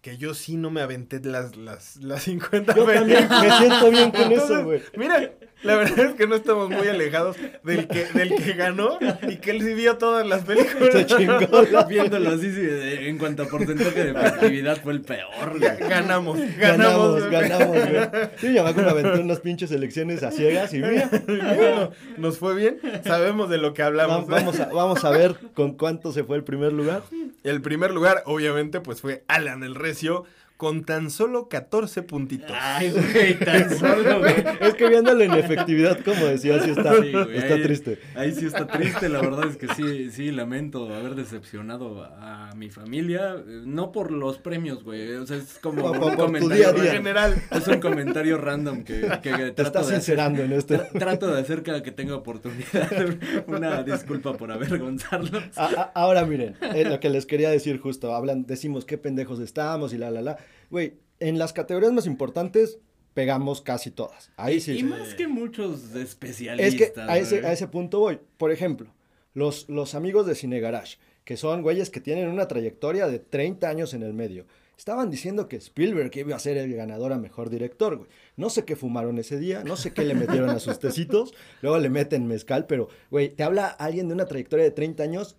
[0.00, 4.10] Que yo sí no me aventé las, las, las 50 Yo también me siento bien
[4.12, 4.80] con eso, güey.
[4.96, 8.98] Mira, la verdad es que no estamos muy alejados del que, del que ganó
[9.28, 11.06] y que él sí vio todas las Se películas.
[11.06, 11.62] chingó.
[11.70, 15.60] la- Viéndolo así, sí, en cuanto a porcentaje de festividad fue el peor, güey.
[15.88, 16.58] Ganamos, ganamos.
[16.58, 17.30] Ganamos, güey.
[17.30, 18.28] ganamos, güey.
[18.38, 22.78] Sí, ya me aventé unas pinches elecciones a ciegas y mira, Bueno, nos fue bien,
[23.04, 24.26] sabemos de lo que va- hablamos.
[24.26, 27.02] vamos a, vamos a ver con cuánto se fue el primer lugar.
[27.44, 30.24] El primer lugar, obviamente, pues fue Alan el Recio,
[30.62, 32.56] con tan solo 14 puntitos.
[32.56, 34.32] Ay, güey, tan solo, güey.
[34.60, 37.98] Es que viéndolo en efectividad, como decía, sí está, Sí, güey, está ahí- triste.
[38.14, 42.70] Ahí sí está triste, la verdad es que sí, sí, lamento haber decepcionado a mi
[42.70, 46.72] familia, no por los premios, güey, o sea, es como Por- un por tu comentario
[46.72, 46.92] día día.
[46.92, 49.94] general, Es un comentario random que, que Te trato estás de hacer.
[49.96, 50.78] sincerando en este.
[50.78, 52.88] Tra- Trato de hacer cada que tenga oportunidad.
[53.48, 55.42] Una disculpa por avergonzarlos.
[55.56, 59.40] A- a- ahora miren, eh, lo que les quería decir justo, hablan, decimos qué pendejos
[59.40, 60.38] estamos y la, la, la.
[60.70, 62.78] Güey, en las categorías más importantes
[63.14, 64.30] pegamos casi todas.
[64.36, 64.72] Ahí sí.
[64.72, 64.84] y sí.
[64.84, 66.80] más que muchos especialistas.
[66.80, 68.18] Es que a ese, a ese punto voy.
[68.36, 68.92] Por ejemplo,
[69.34, 73.68] los, los amigos de Cine Garage, que son güeyes que tienen una trayectoria de 30
[73.68, 74.46] años en el medio.
[74.76, 78.10] Estaban diciendo que Spielberg iba a ser el ganador a mejor director, güey.
[78.36, 81.78] No sé qué fumaron ese día, no sé qué le metieron a sus tecitos, luego
[81.78, 85.36] le meten mezcal, pero, güey, te habla alguien de una trayectoria de 30 años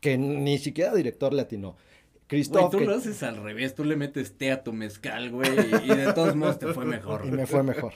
[0.00, 1.42] que ni siquiera director le
[2.28, 5.50] Christoph, tú que- lo haces al revés, tú le metes té a tu mezcal, güey,
[5.84, 7.22] y, de todos modos te fue mejor.
[7.24, 7.92] Y me fue mejor.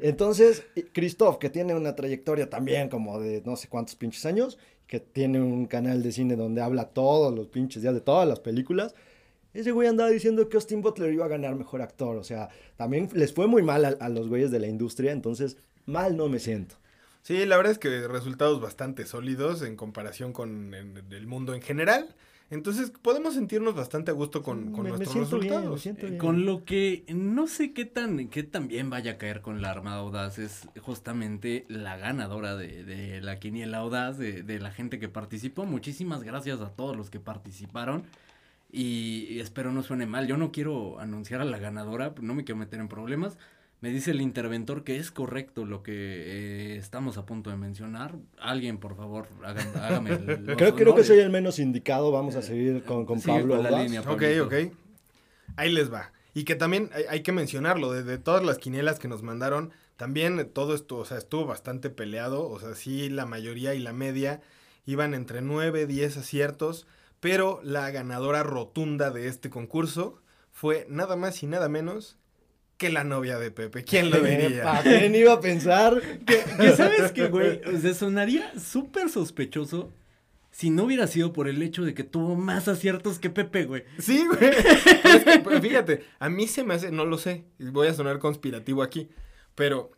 [0.00, 5.00] Entonces, Christoph, que tiene una trayectoria también como de no sé cuántos pinches años, que
[5.00, 8.94] tiene un canal de cine donde habla todos los pinches días de todas las películas,
[9.54, 12.16] ese güey andaba diciendo que Austin Butler iba a ganar mejor actor.
[12.16, 15.56] O sea, también les fue muy mal a, a los güeyes de la industria, entonces
[15.86, 16.76] mal no me siento.
[17.22, 21.60] Sí, la verdad es que resultados bastante sólidos en comparación con en- el mundo en
[21.62, 22.14] general.
[22.50, 25.70] Entonces podemos sentirnos bastante a gusto con, con me, me nuestros resultados.
[25.70, 26.18] me siento Eh, bien.
[26.18, 29.70] Con lo que no sé qué tan, qué tan bien vaya a caer con la
[29.70, 34.98] Armada Audaz es justamente la ganadora de, de la Quiniela Audaz, de, de la gente
[34.98, 35.66] que participó.
[35.66, 38.04] Muchísimas gracias a todos los que participaron
[38.70, 40.26] y espero no suene mal.
[40.26, 43.36] Yo no quiero anunciar a la ganadora, no me quiero meter en problemas.
[43.80, 48.16] Me dice el interventor que es correcto lo que eh, estamos a punto de mencionar.
[48.40, 52.10] Alguien, por favor, hagan- hágame el- Creo, creo que soy el menos indicado.
[52.10, 53.54] Vamos a seguir con, con Sigue Pablo.
[53.56, 54.00] con la línea.
[54.00, 54.54] Ok, ok.
[55.56, 56.12] Ahí les va.
[56.34, 59.70] Y que también hay, hay que mencionarlo, de, de todas las quinielas que nos mandaron,
[59.96, 63.92] también todo esto, o sea, estuvo bastante peleado, o sea, sí, la mayoría y la
[63.92, 64.40] media
[64.86, 66.86] iban entre 9, 10 aciertos,
[67.18, 70.20] pero la ganadora rotunda de este concurso
[70.52, 72.18] fue nada más y nada menos
[72.78, 73.84] que la novia de Pepe.
[73.84, 74.80] ¿Quién lo diría?
[74.82, 76.00] ¿Quién iba a pensar?
[76.24, 79.92] Que, que sabes que, güey, o sea, sonaría súper sospechoso
[80.50, 83.84] si no hubiera sido por el hecho de que tuvo más aciertos que Pepe, güey.
[83.98, 84.38] Sí, güey.
[84.40, 87.94] Pero es que, pues, fíjate, a mí se me hace, no lo sé, voy a
[87.94, 89.08] sonar conspirativo aquí,
[89.54, 89.92] pero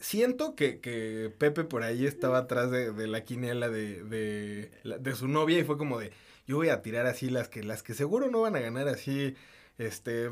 [0.00, 5.14] siento que, que Pepe por ahí estaba atrás de, de la quiniela de, de, de
[5.14, 6.10] su novia y fue como de,
[6.46, 9.34] yo voy a tirar así las que, las que seguro no van a ganar así,
[9.80, 10.30] este,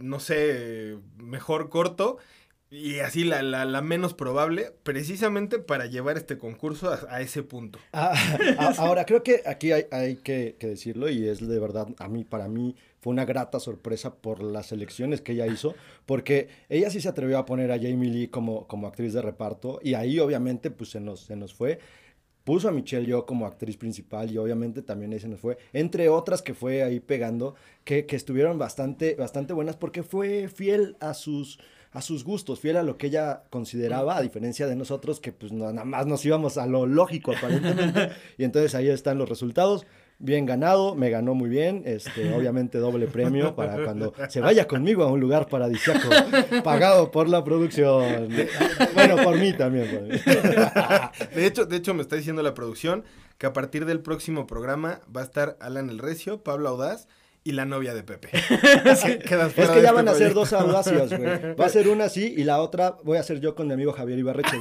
[0.00, 2.18] no sé, mejor corto.
[2.72, 7.80] Y así la, la, la menos probable, precisamente para llevar este concurso a, ese punto.
[7.92, 8.14] Ah,
[8.78, 12.22] ahora, creo que aquí hay, hay que, que decirlo y es de verdad, a mí,
[12.22, 15.74] para mí, fue una grata sorpresa por las elecciones que ella hizo,
[16.06, 19.80] porque ella sí se atrevió a poner a Jamie Lee como, como actriz de reparto
[19.82, 21.80] y ahí obviamente pues se nos, se nos fue.
[22.50, 26.08] Puso a Michelle Yeoh como actriz principal y obviamente también ahí se nos fue, entre
[26.08, 31.14] otras que fue ahí pegando, que, que estuvieron bastante, bastante buenas porque fue fiel a
[31.14, 31.60] sus,
[31.92, 35.52] a sus gustos, fiel a lo que ella consideraba, a diferencia de nosotros que pues
[35.52, 38.10] no- nada más nos íbamos a lo lógico aparentemente.
[38.36, 39.86] y entonces ahí están los resultados.
[40.22, 45.02] Bien ganado, me ganó muy bien, este, obviamente doble premio para cuando se vaya conmigo
[45.02, 46.08] a un lugar paradisíaco,
[46.62, 48.28] pagado por la producción.
[48.92, 50.10] Bueno, por mí también.
[51.34, 53.02] De hecho, de hecho, me está diciendo la producción
[53.38, 57.08] que a partir del próximo programa va a estar Alan el Recio, Pablo Audaz
[57.42, 58.28] y la novia de Pepe.
[59.26, 61.54] Quedas Es que ya este van a ser dos audacias, güey.
[61.54, 63.92] Va a ser una así y la otra voy a hacer yo con mi amigo
[63.92, 64.58] Javier Ibarreche,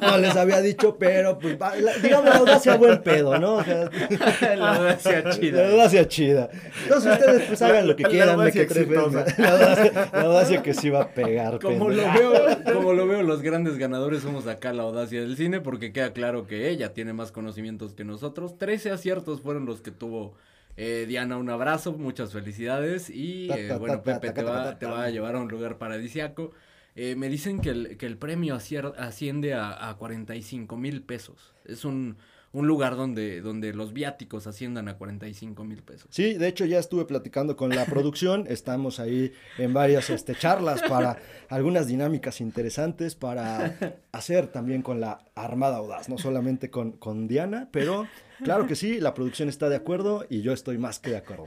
[0.00, 3.56] no les había dicho, pero pues, va- la- digamos la audacia buen pedo, ¿no?
[3.56, 3.88] O sea,
[4.56, 5.70] La audacia La chida.
[5.70, 6.50] audacia chida.
[6.82, 8.86] Entonces ustedes pues hagan lo que La quieran, me audacia que.
[8.86, 11.60] La audacia, la audacia que sí va a pegar.
[11.60, 12.32] Como lo veo,
[12.74, 16.46] como lo veo, los grandes ganadores somos acá la audacia del cine, porque queda claro
[16.46, 18.58] que ella tiene más conocimientos que nosotros.
[18.58, 20.34] Trece aciertos fueron los que tuvo
[20.80, 21.36] eh, Diana.
[21.36, 23.10] Un abrazo, muchas felicidades.
[23.10, 25.76] Y Ta, eh, ta, bueno, Pepe te va, te va a llevar a un lugar
[25.76, 26.52] paradisiaco.
[26.96, 31.54] Eh, me dicen que el, que el premio asciende a, a 45 mil pesos.
[31.66, 32.16] Es un,
[32.52, 36.08] un lugar donde, donde los viáticos asciendan a 45 mil pesos.
[36.10, 40.82] Sí, de hecho ya estuve platicando con la producción, estamos ahí en varias este, charlas
[40.82, 43.76] para algunas dinámicas interesantes para
[44.12, 48.08] hacer también con la Armada Audaz, no solamente con, con Diana, pero
[48.44, 51.46] claro que sí, la producción está de acuerdo y yo estoy más que de acuerdo.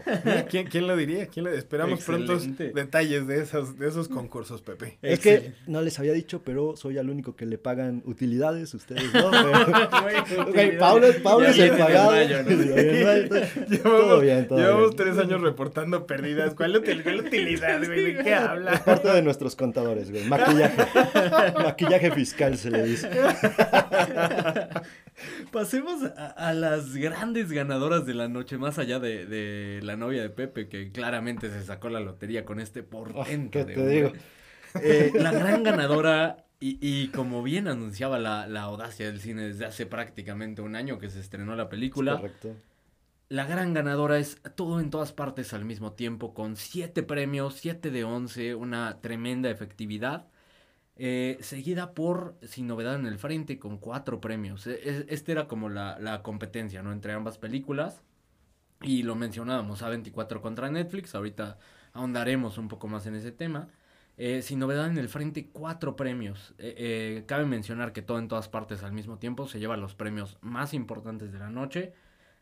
[0.49, 1.27] ¿Quién, quién lo diría?
[1.27, 1.57] ¿Quién le...
[1.57, 2.71] Esperamos prontos Excelente.
[2.73, 4.97] detalles de esos, de esos concursos, Pepe.
[5.01, 9.13] Es que no les había dicho, pero soy al único que le pagan utilidades, ustedes
[9.13, 9.31] no.
[10.29, 11.07] pero- Ok, Pablo,
[11.47, 12.11] es el pagado.
[12.11, 13.77] mayo, ¿no?
[13.83, 14.97] Todo bien, todo llevamos bien.
[14.97, 16.53] tres años reportando pérdidas.
[16.55, 18.13] ¿Cuál, util- cuál utilidad, güey?
[18.13, 18.83] ¿De qué Es habla?
[18.83, 20.25] parte de nuestros contadores, güey.
[20.25, 20.85] Maquillaje.
[21.63, 23.09] Maquillaje fiscal se le dice.
[25.51, 30.21] Pasemos a, a las grandes ganadoras de la noche, más allá de, de la novia
[30.21, 33.65] de Pepe, que claramente se sacó la lotería con este portento.
[33.65, 34.13] ¿qué de te digo?
[34.79, 39.65] Eh, la gran ganadora, y, y como bien anunciaba la, la audacia del cine desde
[39.65, 42.63] hace prácticamente un año que se estrenó la película, Correcto.
[43.29, 47.91] la gran ganadora es todo en todas partes al mismo tiempo, con siete premios, siete
[47.91, 50.27] de once, una tremenda efectividad.
[50.95, 54.67] Eh, seguida por Sin Novedad en el Frente con cuatro premios.
[54.67, 56.91] E- es- Este era como la, la competencia, ¿no?
[56.91, 58.01] Entre ambas películas.
[58.81, 61.15] Y lo mencionábamos, A24 contra Netflix.
[61.15, 61.57] Ahorita
[61.93, 63.69] ahondaremos un poco más en ese tema.
[64.17, 66.53] Eh, Sin Novedad en el Frente, cuatro premios.
[66.57, 69.95] Eh, eh, cabe mencionar que todo en todas partes al mismo tiempo se lleva los
[69.95, 71.93] premios más importantes de la noche.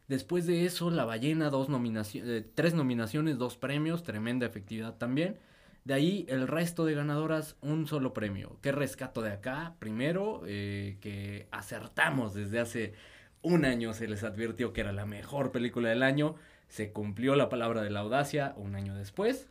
[0.07, 5.37] Después de eso, La Ballena, dos nominaciones, tres nominaciones, dos premios, tremenda efectividad también.
[5.83, 8.57] De ahí, el resto de ganadoras, un solo premio.
[8.61, 9.75] ¿Qué rescato de acá?
[9.79, 12.93] Primero, eh, que acertamos desde hace
[13.41, 16.35] un año, se les advirtió que era la mejor película del año.
[16.67, 19.47] Se cumplió la palabra de la audacia un año después.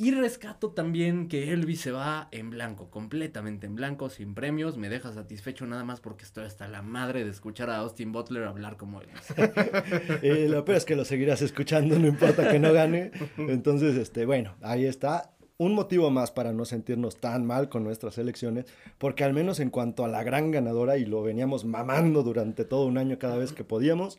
[0.00, 4.76] Y rescato también que Elvis se va en blanco, completamente en blanco, sin premios.
[4.76, 8.44] Me deja satisfecho nada más porque estoy hasta la madre de escuchar a Austin Butler
[8.44, 9.34] hablar como Elvis.
[10.22, 13.10] Y lo peor es que lo seguirás escuchando, no importa que no gane.
[13.38, 15.32] Entonces, este, bueno, ahí está.
[15.60, 18.66] Un motivo más para no sentirnos tan mal con nuestras elecciones,
[18.96, 22.86] porque al menos en cuanto a la gran ganadora, y lo veníamos mamando durante todo
[22.86, 24.18] un año cada vez que podíamos,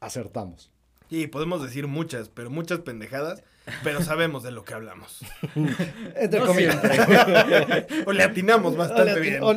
[0.00, 0.70] acertamos.
[1.10, 3.42] Y podemos decir muchas, pero muchas pendejadas,
[3.82, 5.20] pero sabemos de lo que hablamos.
[6.16, 6.78] Entre No comillas.
[8.06, 9.42] O le atinamos bastante bien.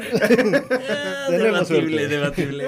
[0.90, 2.08] Ah, debatible, suerte.
[2.08, 2.68] debatible.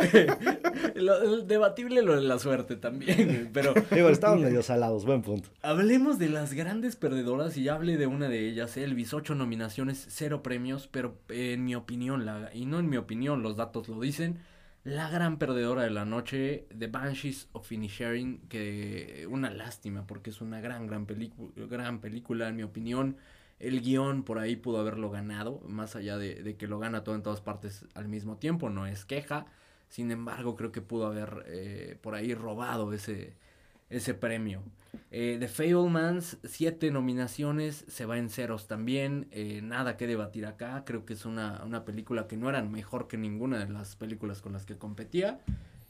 [0.96, 5.50] Lo- debatible lo de la suerte también, pero Digo, estaban medio salados, buen punto.
[5.62, 10.06] Hablemos de las grandes perdedoras y ya hablé de una de ellas, Elvis, ocho nominaciones,
[10.10, 13.90] cero premios, pero eh, en mi opinión, la, y no en mi opinión, los datos
[13.90, 14.40] lo dicen,
[14.86, 20.42] la gran perdedora de la noche, The Banshees of Inisherin, que una lástima porque es
[20.42, 23.18] una gran, gran, película gran película, en mi opinión.
[23.60, 27.16] El guion por ahí pudo haberlo ganado, más allá de, de que lo gana todo
[27.16, 29.48] en todas partes al mismo tiempo, no es queja.
[29.90, 33.36] Sin embargo, creo que pudo haber eh, por ahí robado ese,
[33.90, 34.64] ese premio.
[35.12, 39.28] Eh, The Fablemans, siete nominaciones, se va en ceros también.
[39.32, 40.84] eh, nada que debatir acá.
[40.86, 44.42] Creo que es una, una película que no era mejor que ninguna de las películas
[44.42, 45.40] con las que competía.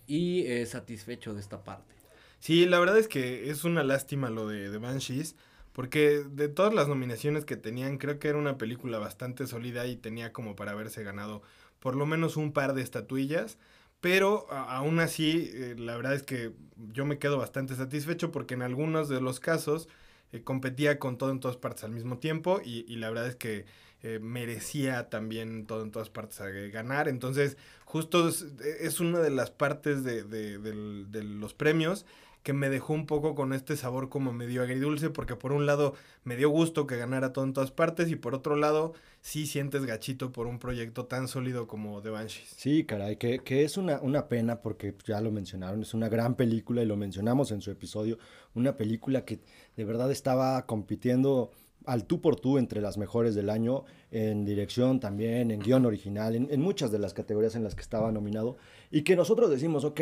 [0.08, 1.94] Y eh, satisfecho de esta parte.
[2.40, 5.36] Sí, la verdad es que es una lástima lo de, de Banshees,
[5.74, 9.96] porque de todas las nominaciones que tenían, creo que era una película bastante sólida y
[9.96, 11.42] tenía como para haberse ganado
[11.80, 13.58] por lo menos un par de estatuillas.
[14.06, 16.52] Pero aún así, eh, la verdad es que
[16.94, 19.90] yo me quedo bastante satisfecho porque en algunos de los casos
[20.32, 23.36] eh, competía con todo en todas partes al mismo tiempo y, y la verdad es
[23.36, 23.66] que
[24.04, 26.40] eh, merecía también todo en todas partes
[26.72, 27.08] ganar.
[27.08, 28.46] Entonces, justo es,
[28.80, 32.06] es una de las partes de los premios
[32.46, 35.96] que me dejó un poco con este sabor como medio agridulce, porque por un lado
[36.24, 39.84] me dio gusto que ganara todo en todas partes, y por otro lado sí sientes
[39.84, 42.54] gachito por un proyecto tan sólido como The Banshees.
[42.56, 46.36] Sí, caray, que, que es una, una pena porque ya lo mencionaron, es una gran
[46.36, 48.20] película y lo mencionamos en su episodio,
[48.54, 49.40] una película que
[49.76, 51.50] de verdad estaba compitiendo
[51.88, 56.36] al tú por tú entre las mejores del año, en dirección también, en guion original,
[56.36, 58.58] en, en muchas de las categorías en las que estaba nominado,
[58.92, 60.02] y que nosotros decimos, ok,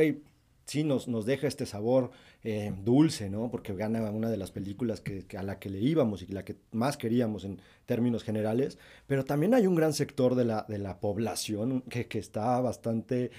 [0.66, 2.12] sí nos, nos deja este sabor
[2.44, 3.50] eh, dulce, ¿no?
[3.50, 6.56] Porque gana una de las películas que, a la que le íbamos y la que
[6.72, 11.00] más queríamos en términos generales, pero también hay un gran sector de la, de la
[11.00, 13.32] población que, que está bastante,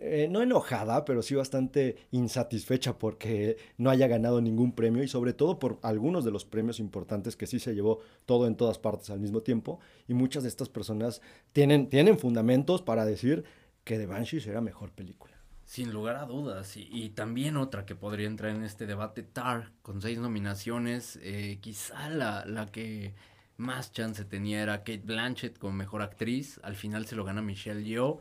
[0.00, 5.32] eh, no enojada, pero sí bastante insatisfecha porque no haya ganado ningún premio y sobre
[5.32, 9.10] todo por algunos de los premios importantes que sí se llevó todo en todas partes
[9.10, 13.44] al mismo tiempo y muchas de estas personas tienen, tienen fundamentos para decir
[13.84, 15.33] que The Banshees era mejor película.
[15.64, 16.76] Sin lugar a dudas.
[16.76, 21.18] Y, también otra que podría entrar en este debate, Tar, con seis nominaciones.
[21.22, 23.14] eh, quizá la, la que
[23.56, 26.60] más chance tenía era Kate Blanchett como mejor actriz.
[26.62, 28.20] Al final se lo gana Michelle Yeoh,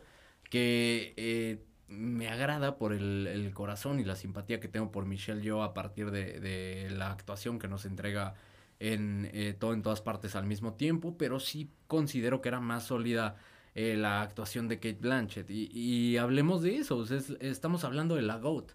[0.49, 5.41] que eh, me agrada por el, el corazón y la simpatía que tengo por Michelle
[5.41, 8.35] Yeoh a partir de, de la actuación que nos entrega
[8.79, 11.17] en eh, todo en todas partes al mismo tiempo.
[11.17, 13.37] Pero sí considero que era más sólida
[13.75, 15.49] eh, la actuación de Kate Blanchett.
[15.49, 18.71] Y, y hablemos de eso, o sea, es- estamos hablando de la GOAT.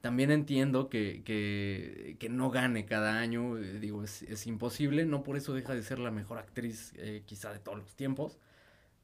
[0.00, 5.22] También entiendo que, que, que no gane cada año, eh, digo, es, es imposible, no
[5.24, 8.38] por eso deja de ser la mejor actriz eh, quizá de todos los tiempos,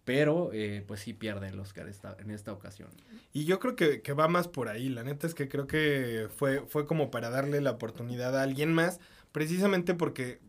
[0.04, 2.90] pero eh, pues sí pierde el Oscar esta, en esta ocasión.
[3.32, 4.88] Y yo creo que, que va más por ahí.
[4.88, 8.72] La neta es que creo que fue, fue como para darle la oportunidad a alguien
[8.72, 9.00] más,
[9.32, 10.40] precisamente porque,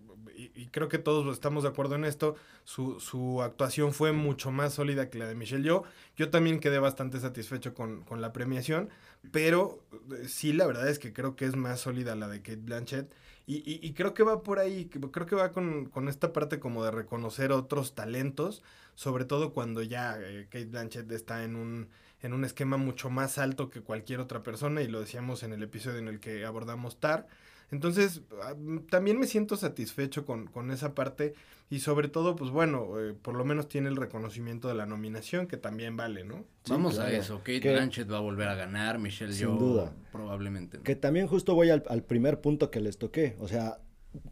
[0.55, 4.73] y, creo que todos estamos de acuerdo en esto, su, su actuación fue mucho más
[4.73, 5.83] sólida que la de Michelle Yeoh.
[6.17, 8.89] Yo también quedé bastante satisfecho con, con la premiación,
[9.31, 12.57] pero eh, sí, la verdad es que creo que es más sólida la de Kate
[12.57, 13.11] Blanchett.
[13.45, 16.59] Y, y- y creo que va por ahí, creo que va con, con esta parte
[16.59, 18.63] como de reconocer otros talentos,
[18.95, 21.89] sobre todo cuando ya eh, Kate Blanchett está en un,
[22.21, 25.61] en un esquema mucho más alto que cualquier otra persona, y lo decíamos en el
[25.63, 27.27] episodio en el que abordamos TAR.
[27.71, 31.33] Entonces, ah, mm, también me siento satisfecho con, con esa parte
[31.69, 35.47] y sobre todo, pues bueno, eh, por lo menos tiene el reconocimiento de la nominación,
[35.47, 36.45] que también vale, ¿no?
[36.65, 39.57] Sí, Vamos a eso, Kate Que- Blanchett va a volver a ganar, Michelle Sin Yeoh
[39.57, 39.93] duda.
[40.11, 40.77] probablemente.
[40.77, 40.83] no.
[40.83, 43.35] Que también justo voy al, al primer punto que les toqué.
[43.39, 43.79] O sea,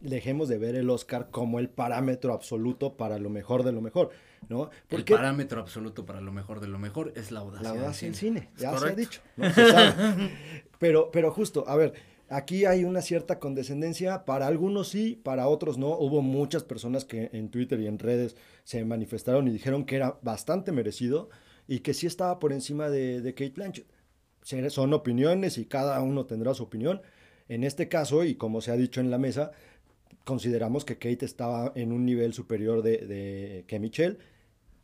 [0.00, 4.10] dejemos de ver el Oscar como el parámetro absoluto para lo mejor de lo mejor,
[4.48, 4.70] ¿no?
[4.90, 7.64] El parámetro absoluto para lo mejor de lo mejor es la audacia.
[7.64, 8.40] la audacia en cine.
[8.42, 9.50] cine, ya se ha dicho, ¿no?
[9.52, 10.30] Se sabe.
[10.78, 11.94] pero, pero justo, a ver,
[12.32, 15.96] aquí hay una cierta condescendencia, para algunos sí, para otros no.
[15.98, 20.18] Hubo muchas personas que en Twitter y en redes se manifestaron y dijeron que era
[20.22, 21.28] bastante merecido
[21.68, 23.86] y que sí estaba por encima de, de Kate Blanchett.
[24.70, 27.02] Son opiniones y cada uno tendrá su opinión.
[27.48, 29.52] En este caso, y como se ha dicho en la mesa,
[30.24, 34.18] consideramos que Kate estaba en un nivel superior de que Michelle.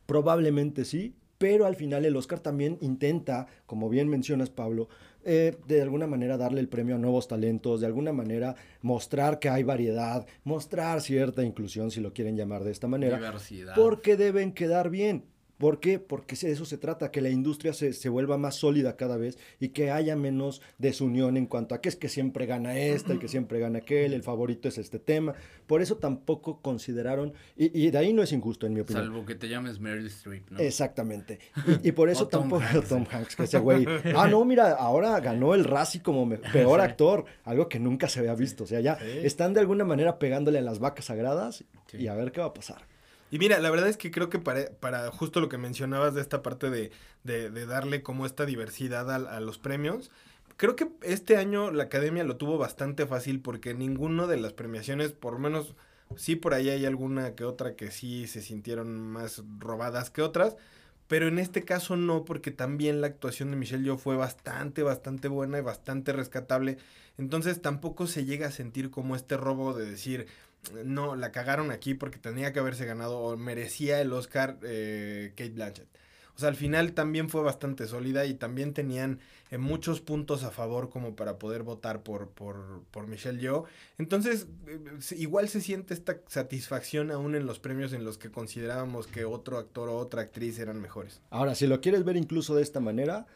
[0.07, 4.89] Probablemente sí, pero al final el Oscar también intenta, como bien mencionas Pablo,
[5.31, 9.51] eh, de alguna manera darle el premio a nuevos talentos, de alguna manera mostrar que
[9.51, 13.75] hay variedad, mostrar cierta inclusión, si lo quieren llamar de esta manera, Diversidad.
[13.75, 15.25] porque deben quedar bien.
[15.59, 15.99] ¿Por qué?
[15.99, 19.39] Porque de eso se trata, que la industria se, se vuelva más sólida cada vez
[19.59, 23.19] y que haya menos desunión en cuanto a que es que siempre gana esta y
[23.19, 25.35] que siempre gana aquel, el favorito es este tema.
[25.67, 29.05] Por eso tampoco consideraron, y, y de ahí no es injusto en mi opinión.
[29.07, 30.59] Salvo que te llames Meryl Streep, ¿no?
[30.61, 31.41] Exactamente.
[31.83, 32.89] Y, y por eso O Tom tampoco Hanks.
[32.89, 33.85] Tom Hanks, que ese güey.
[34.17, 38.21] Ah, no, mira, ahora ganó el Razzie como me- peor actor, algo que nunca se
[38.21, 38.65] había visto.
[38.65, 39.05] O sea, ya Sí.
[39.25, 41.97] están de alguna manera pegándole a las vacas sagradas Sí.
[41.99, 42.83] y a ver qué va a pasar.
[43.31, 46.21] Y mira, la verdad es que creo que para, para justo lo que mencionabas de
[46.23, 46.91] esta parte de,
[47.25, 50.11] de- darle como esta diversidad a, a los premios,
[50.57, 55.13] creo que este año la academia lo tuvo bastante fácil porque ninguno de las premiaciones,
[55.13, 55.75] por lo menos
[56.17, 60.57] sí por ahí hay alguna que otra que sí se sintieron más robadas que otras,
[61.07, 65.29] pero en este caso no, porque también la actuación de Michelle Yeoh fue bastante, bastante
[65.29, 66.77] buena y bastante rescatable.
[67.17, 70.27] Entonces tampoco se llega a sentir como este robo de decir,
[70.85, 75.51] no, la cagaron aquí porque tenía que haberse ganado o merecía el Oscar eh, Kate
[75.51, 75.89] Blanchett.
[76.35, 79.19] O sea, al final también fue bastante sólida y también tenían
[79.51, 83.65] eh, muchos puntos a favor como para poder votar por, por, por Michelle Yeoh.
[83.99, 84.79] Entonces, eh,
[85.17, 89.59] igual se siente esta satisfacción aún en los premios en los que considerábamos que otro
[89.59, 91.21] actor o otra actriz eran mejores.
[91.31, 93.27] Ahora, si lo quieres ver incluso de esta manera,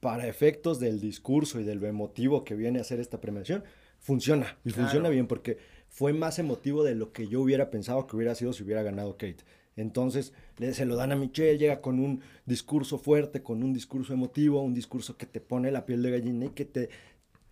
[0.00, 3.64] para efectos del discurso y del emotivo que viene a hacer esta premiación,
[4.00, 4.58] funciona.
[4.64, 4.82] Y Claro.
[4.84, 5.58] funciona bien porque
[5.90, 9.18] fue más emotivo de lo que yo hubiera pensado que hubiera sido si hubiera ganado
[9.18, 9.44] Kate.
[9.76, 10.32] Entonces,
[10.72, 14.74] se lo dan a Michelle, llega con un discurso fuerte, con un discurso emotivo, un
[14.74, 16.90] discurso que te pone la piel de gallina y que te,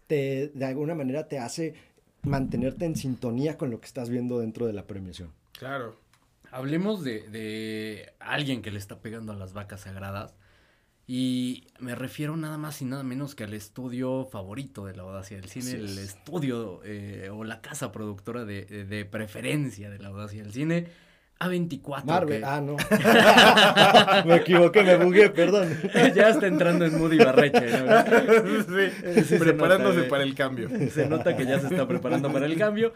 [0.07, 1.75] te de alguna manera te hace
[2.23, 5.33] mantenerte en sintonía con lo que estás viendo dentro de la premiación.
[5.53, 5.97] Claro.
[6.51, 10.35] Hablemos de, de alguien que le está pegando a las vacas sagradas.
[11.11, 15.39] Y me refiero nada más y nada menos que al estudio favorito de la audacia
[15.39, 15.97] del cine, el es.
[15.97, 20.87] estudio eh, o la casa productora de, de- preferencia de la audacia del cine,
[21.41, 22.05] A24.
[22.05, 22.77] Marvel, que ah, no.
[24.27, 25.71] me equivoqué, me bugué, perdón.
[26.15, 27.71] ya está entrando en Moody Barreche.
[27.87, 28.05] ¿no?
[29.15, 30.11] Sí, se preparándose nota, eh.
[30.11, 30.69] para el cambio.
[30.91, 32.93] Se nota que ya se está preparando para el cambio.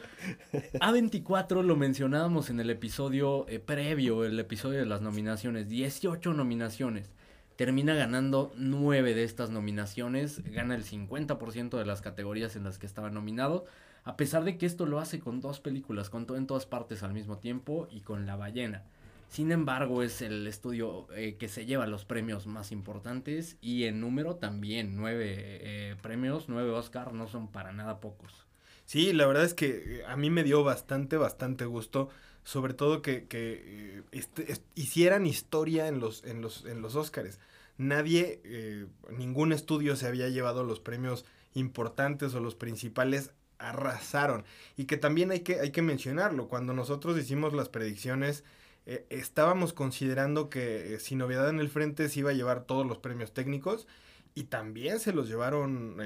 [0.74, 5.70] A24 lo mencionábamos en el episodio eh, previo, el episodio de las nominaciones.
[5.70, 7.08] 18 nominaciones.
[7.56, 10.42] Termina ganando 9 de estas nominaciones.
[10.44, 13.64] Gana el 50% de las categorías en las que estaba nominado.
[14.04, 17.02] A pesar de que esto lo hace con dos películas, con todo en todas partes
[17.02, 18.84] al mismo tiempo y con La Ballena.
[19.28, 23.98] Sin embargo, es el estudio eh, que se lleva los premios más importantes y en
[23.98, 24.94] número también.
[24.94, 28.46] Nueve eh, premios, nueve Oscar, no son para nada pocos.
[28.84, 32.10] Sí, la verdad es que eh, a mí me dio bastante, bastante gusto.
[32.44, 36.96] Sobre todo que, que, eh, este- est- hicieran historia en los, en los, en los
[36.96, 37.38] Óscares.
[37.78, 41.24] Nadie, eh, ningún estudio se había llevado los premios
[41.54, 44.44] importantes o los principales arrasaron.
[44.76, 46.48] Y que también hay que, hay que mencionarlo.
[46.48, 48.44] Cuando nosotros hicimos las predicciones,
[48.86, 52.86] eh, estábamos considerando que eh, Sin Novedad en el Frente se iba a llevar todos
[52.86, 53.86] los premios técnicos.
[54.34, 55.96] Y también se los llevaron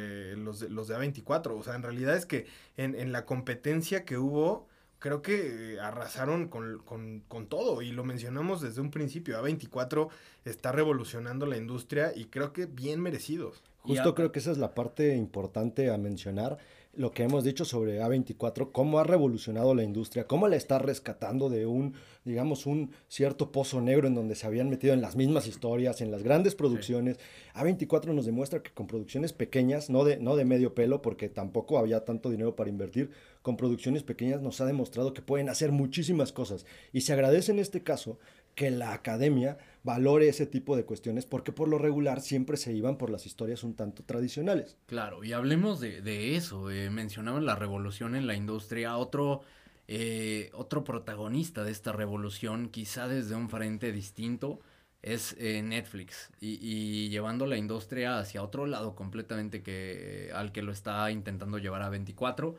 [0.44, 1.59] los, de, los de A24.
[1.59, 2.46] O sea, en realidad es que
[2.77, 4.66] en, en la competencia que hubo,
[4.98, 7.82] creo que eh, arrasaron con, con, con todo.
[7.82, 9.40] Y lo mencionamos desde un principio.
[9.40, 10.09] A24
[10.44, 13.62] está revolucionando la industria y creo que bien merecidos.
[13.87, 16.59] Justo creo que esa es la parte importante a mencionar,
[16.96, 21.50] lo que hemos dicho sobre A24, cómo ha revolucionado la industria, cómo la está rescatando
[21.50, 25.46] de un, digamos, un cierto pozo negro en donde se habían metido en las mismas
[25.46, 27.18] historias, en las grandes producciones.
[27.54, 31.78] A24 nos demuestra que con producciones pequeñas, no de, no de medio pelo, porque tampoco
[31.78, 33.11] había tanto dinero para invertir,
[33.42, 36.66] con producciones pequeñas nos ha demostrado que pueden hacer muchísimas cosas.
[36.92, 38.18] Y se agradece en este caso
[38.56, 42.99] que la academia valore ese tipo de cuestiones porque por lo regular siempre se iban
[42.99, 44.77] por las historias un tanto tradicionales.
[44.87, 46.70] Claro, y hablemos de, de eso.
[46.70, 48.96] eh, mencionaban la revolución en la industria.
[48.99, 49.42] Otro,
[49.88, 54.61] eh, otro protagonista de esta revolución, quizá desde un frente distinto,
[55.03, 56.31] es eh, Netflix.
[56.40, 61.59] Y, y llevando la industria hacia otro lado completamente que, al que lo está intentando
[61.59, 62.57] llevar a 24.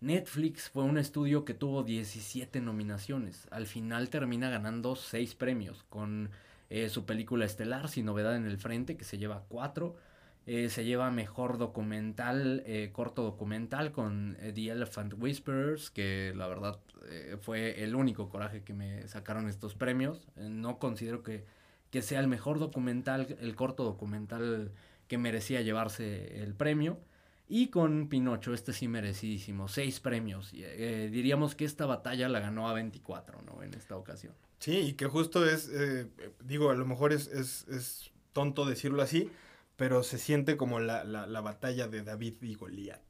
[0.00, 3.48] Netflix fue un estudio que tuvo 17 nominaciones.
[3.50, 6.30] Al final termina ganando 6 premios con
[6.70, 9.96] eh, su película estelar, Sin Novedad en el Frente, que se lleva 4.
[10.46, 16.78] Eh, se lleva mejor documental, eh, corto documental con The Elephant Whisperers, que la verdad
[17.40, 20.26] fue el único coraje que me sacaron estos premios.
[20.36, 21.44] No considero que,
[21.90, 24.72] que sea el mejor documental, el corto documental
[25.08, 26.98] que merecía llevarse el premio.
[27.48, 30.50] Y con Pinocho, este sí merecidísimo, seis premios.
[30.54, 33.62] Eh, diríamos que esta batalla la ganó a 24, ¿no?
[33.62, 34.34] En esta ocasión.
[34.66, 36.08] Sí, y que justo es, eh,
[36.42, 39.30] digo, a lo mejor es, es, es tonto decirlo así,
[39.76, 43.00] pero se siente como la, la, la batalla de David y Goliat.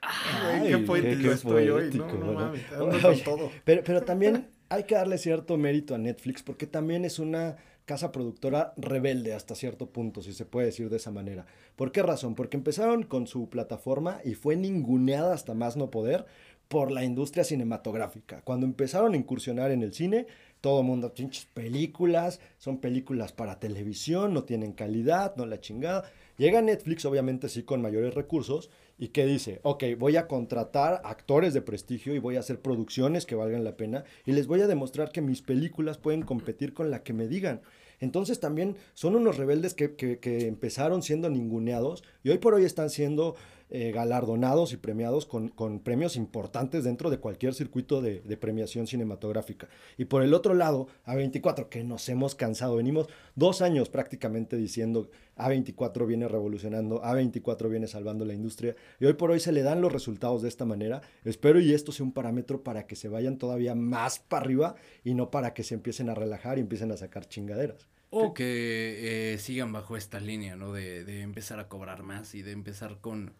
[0.00, 2.34] Ay, qué poético estoy hoy, no, no ¿verdad?
[2.34, 3.52] mames, ando Oye, con todo.
[3.64, 8.10] Pero, pero también hay que darle cierto mérito a Netflix porque también es una casa
[8.10, 11.46] productora rebelde hasta cierto punto, si se puede decir de esa manera.
[11.76, 12.34] ¿Por qué razón?
[12.34, 16.26] Porque empezaron con su plataforma y fue ninguneada hasta más no poder
[16.68, 18.42] por la industria cinematográfica.
[18.42, 20.26] Cuando empezaron a incursionar en el cine,
[20.60, 26.10] todo mundo, pinches películas, son películas para televisión, no tienen calidad, no la chingada.
[26.36, 31.54] Llega Netflix, obviamente sí, con mayores recursos, y que dice, ok, voy a contratar actores
[31.54, 34.66] de prestigio y voy a hacer producciones que valgan la pena y les voy a
[34.66, 37.60] demostrar que mis películas pueden competir con la que me digan.
[38.00, 42.64] Entonces también son unos rebeldes que, que- que empezaron siendo ninguneados y hoy por hoy
[42.64, 43.36] están siendo
[43.70, 48.86] eh, galardonados y premiados con, con premios importantes dentro de cualquier circuito de, de premiación
[48.86, 49.68] cinematográfica.
[49.96, 55.10] Y por el otro lado, A24, que nos hemos cansado, venimos dos años prácticamente diciendo
[55.36, 59.80] A24 viene revolucionando, A24 viene salvando la industria y hoy por hoy se le dan
[59.80, 61.00] los resultados de esta manera.
[61.24, 65.14] Espero y esto sea un parámetro para que se vayan todavía más para arriba y
[65.14, 67.88] no para que se empiecen a relajar y empiecen a sacar chingaderas.
[68.10, 70.72] O que eh, sigan bajo esta línea, ¿no?
[70.72, 73.34] De, de empezar a cobrar más y de empezar con,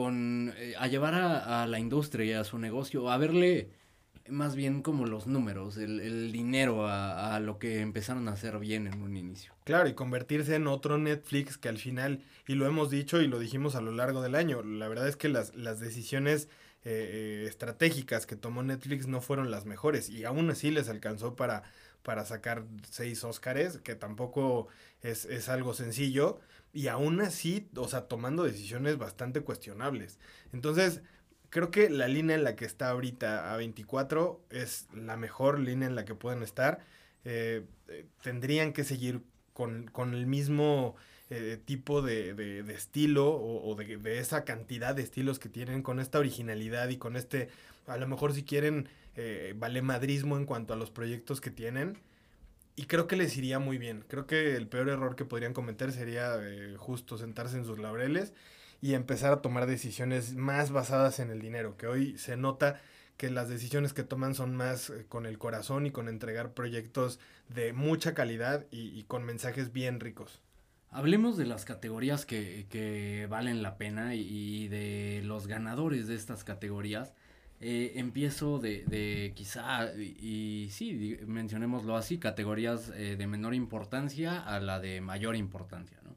[0.00, 3.68] con eh, a llevar a, la industria y a su negocio, a verle
[4.30, 8.58] más bien como los números, el, el dinero a, a lo que empezaron a hacer
[8.58, 9.52] bien en un inicio.
[9.64, 13.38] Claro, y convertirse en otro Netflix que al final, y lo hemos dicho y lo
[13.38, 16.48] dijimos a lo largo del año, la verdad es que las, las decisiones
[16.82, 21.36] eh, eh, estratégicas que tomó Netflix no fueron las mejores y aún así les alcanzó
[21.36, 21.62] para,
[22.02, 24.68] para sacar seis Óscares, que tampoco
[25.02, 26.40] es, es algo sencillo,
[26.72, 30.18] y aún así, o sea, tomando decisiones bastante cuestionables.
[30.52, 31.02] Entonces,
[31.50, 35.94] creo que la línea en la que está ahorita A24 es la mejor línea en
[35.96, 36.80] la que pueden estar.
[37.24, 39.22] Eh, eh, tendrían que seguir
[39.52, 40.96] con, con el mismo
[41.30, 46.00] eh, tipo de, de- estilo o, de, de esa cantidad de estilos que tienen, con
[46.00, 47.48] esta originalidad y con este,
[47.86, 48.88] a lo mejor si quieren,
[49.56, 51.98] valemadrismo en cuanto a los proyectos que tienen.
[52.80, 54.06] Y creo que les iría muy bien.
[54.08, 58.32] Creo que el peor error que podrían cometer sería eh, justo sentarse en sus laureles
[58.80, 62.80] y empezar a tomar decisiones más basadas en el dinero, que hoy se nota
[63.18, 67.20] que las decisiones que toman son más eh, con el corazón y con entregar proyectos
[67.50, 70.40] de mucha calidad y, con mensajes bien ricos.
[70.88, 76.44] Hablemos de las categorías que, que valen la pena y de los ganadores de estas
[76.44, 77.12] categorías.
[77.62, 84.60] Eh, empiezo de, de quizá, y, sí, mencionémoslo así, categorías eh, de menor importancia a
[84.60, 86.16] la de mayor importancia, ¿no?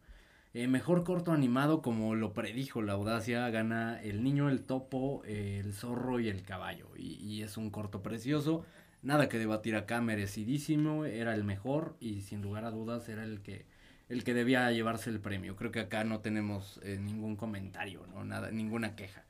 [0.53, 5.73] Eh, mejor corto animado, como lo predijo la audacia, gana El Niño, el Topo, el
[5.73, 6.89] Zorro y el Caballo.
[6.95, 8.63] Y, y es un corto precioso,
[9.01, 13.41] nada que debatir acá, merecidísimo, era el mejor y sin lugar a dudas era el
[13.41, 13.65] que,
[14.09, 15.55] el que debía llevarse el premio.
[15.55, 18.23] Creo que acá no tenemos eh, ningún comentario, ¿no?
[18.23, 19.25] Nada, ninguna queja.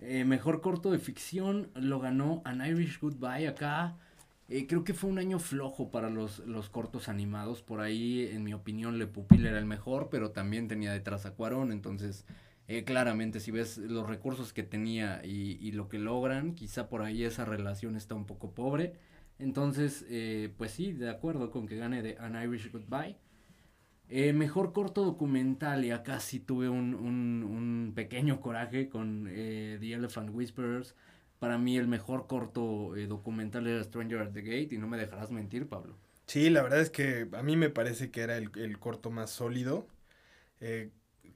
[0.00, 3.98] Eh, mejor corto de ficción lo ganó An Irish Goodbye acá.
[4.48, 7.62] Eh, creo que fue un año flojo para los, los cortos animados.
[7.62, 11.32] Por ahí, en mi opinión, Le Pupil era el mejor, pero también tenía detrás a
[11.34, 11.70] Cuarón.
[11.70, 12.24] Entonces,
[12.66, 17.02] eh, claramente, si ves los recursos que tenía y, y lo que logran, quizá por
[17.02, 18.94] ahí esa relación está un poco pobre.
[19.38, 20.04] Entonces,
[20.58, 23.16] pues sí, de acuerdo con que gane de An Irish Goodbye.
[24.10, 29.78] Eh, mejor corto documental, y acá sí tuve un, un, un pequeño coraje con eh,
[29.80, 30.96] The Elephant Whisperers.
[31.38, 34.98] Para mí el mejor corto eh, documental era Stranger at the Gate y no me
[34.98, 35.94] dejarás mentir, Pablo.
[36.26, 39.30] Sí, la verdad es que a mí me parece que era el, el corto más
[39.30, 39.86] sólido.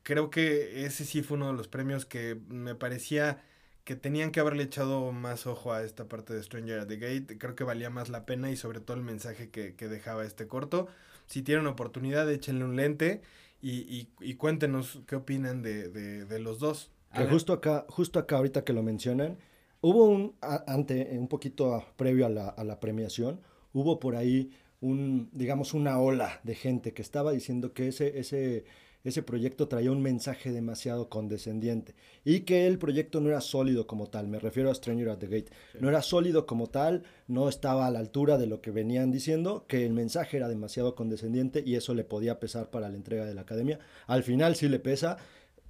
[0.02, 3.42] Creo que ese sí fue uno de los premios que me parecía
[3.84, 7.38] que tenían que haberle echado más ojo a esta parte de Stranger at the Gate.
[7.38, 10.46] Creo que valía más la pena y sobre todo el mensaje que, que dejaba este
[10.46, 10.88] corto.
[11.26, 13.22] Si tienen oportunidad, échenle un lente
[13.62, 16.90] y, y- y cuéntenos qué opinan de, de- de los dos.
[17.12, 19.38] Que justo acá, justo acá ahorita que lo mencionan,
[19.80, 23.40] hubo un, a- ante, un poquito a- previo a la, a la premiación,
[23.72, 24.50] hubo por ahí
[24.80, 28.64] un, digamos, una ola de gente que estaba diciendo que ese, ese,
[29.04, 31.94] ese proyecto traía un mensaje demasiado condescendiente.
[32.24, 35.26] Y que el proyecto no era sólido como tal, me refiero a Stranger at the
[35.26, 39.12] Gate, no era sólido como tal, no estaba a la altura de lo que venían
[39.12, 43.26] diciendo, que el mensaje era demasiado condescendiente y eso le podía pesar para la entrega
[43.26, 43.78] de la academia.
[44.06, 45.18] Al final sí le pesa,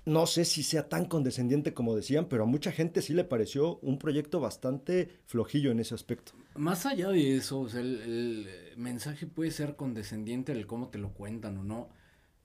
[0.04, 3.78] no sé si sea tan condescendiente como decían, pero a mucha gente sí le pareció
[3.78, 6.32] un proyecto bastante flojillo en ese aspecto.
[6.54, 10.98] Más allá de eso, o sea, el, el mensaje puede ser condescendiente el cómo te
[10.98, 11.88] lo cuentan o no,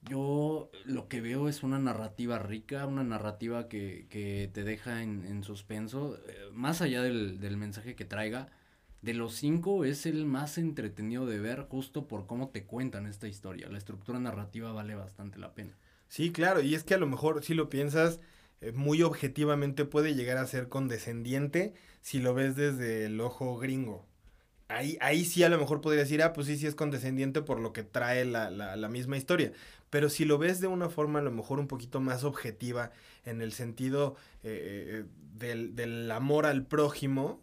[0.02, 5.26] Yo lo que veo es una narrativa rica, una narrativa que, que te deja en,
[5.26, 8.48] en suspenso, eh, más allá del, del mensaje que traiga.
[9.02, 13.28] De los cinco es el más entretenido de ver justo por cómo te cuentan esta
[13.28, 13.70] historia.
[13.70, 15.72] La estructura narrativa vale bastante la pena.
[16.08, 18.20] Sí, claro, y es que a lo mejor si lo piensas
[18.62, 24.06] eh, muy objetivamente puede llegar a ser condescendiente si lo ves desde el ojo gringo.
[24.68, 27.60] Ahí, ahí sí a lo mejor podría decir, ah, pues sí, sí es condescendiente por
[27.60, 29.52] lo que trae la, la, la misma historia.
[29.90, 32.92] Pero si lo ves de una forma a lo mejor un poquito más objetiva,
[33.26, 37.42] en el sentido eh, del, del amor al prójimo,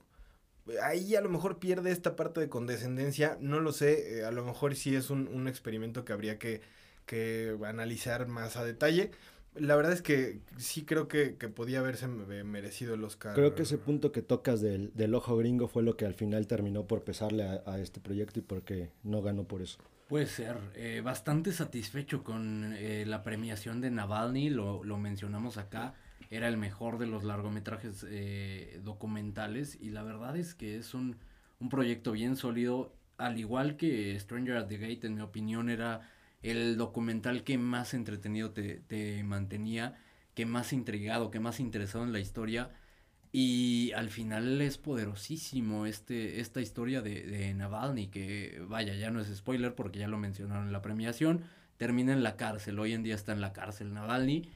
[0.83, 4.45] ahí a lo mejor pierde esta parte de condescendencia, no lo sé, eh, a lo
[4.45, 6.61] mejor sí es un, un experimento que habría que,
[7.07, 9.11] que, analizar más a detalle.
[9.55, 13.35] La verdad es que sí creo que, que podía haberse merecido el Oscar.
[13.35, 16.47] Creo que ese punto que tocas del, del ojo gringo fue lo que al final
[16.47, 19.79] terminó por pesarle a, a este proyecto y porque no ganó por eso.
[20.09, 20.57] Puede ser.
[20.77, 25.95] Eh, bastante satisfecho con eh, la premiación de Navalny, lo, lo, mencionamos acá.
[26.31, 31.17] Era el mejor de los largometrajes eh, documentales y la verdad es que es un,
[31.59, 36.09] un proyecto bien sólido, al igual que Stranger at the Gate, en mi opinión, era
[36.43, 39.99] el documental que más entretenido te, te mantenía,
[40.35, 42.71] que más intrigado, que más interesado en la historia.
[43.39, 49.21] Y al final es poderosísimo este, esta historia de, de, Navalny, que vaya, ya no
[49.21, 51.43] es spoiler porque ya lo mencionaron en la premiación,
[51.77, 54.49] termina en la cárcel, hoy en día está en la cárcel Navalny,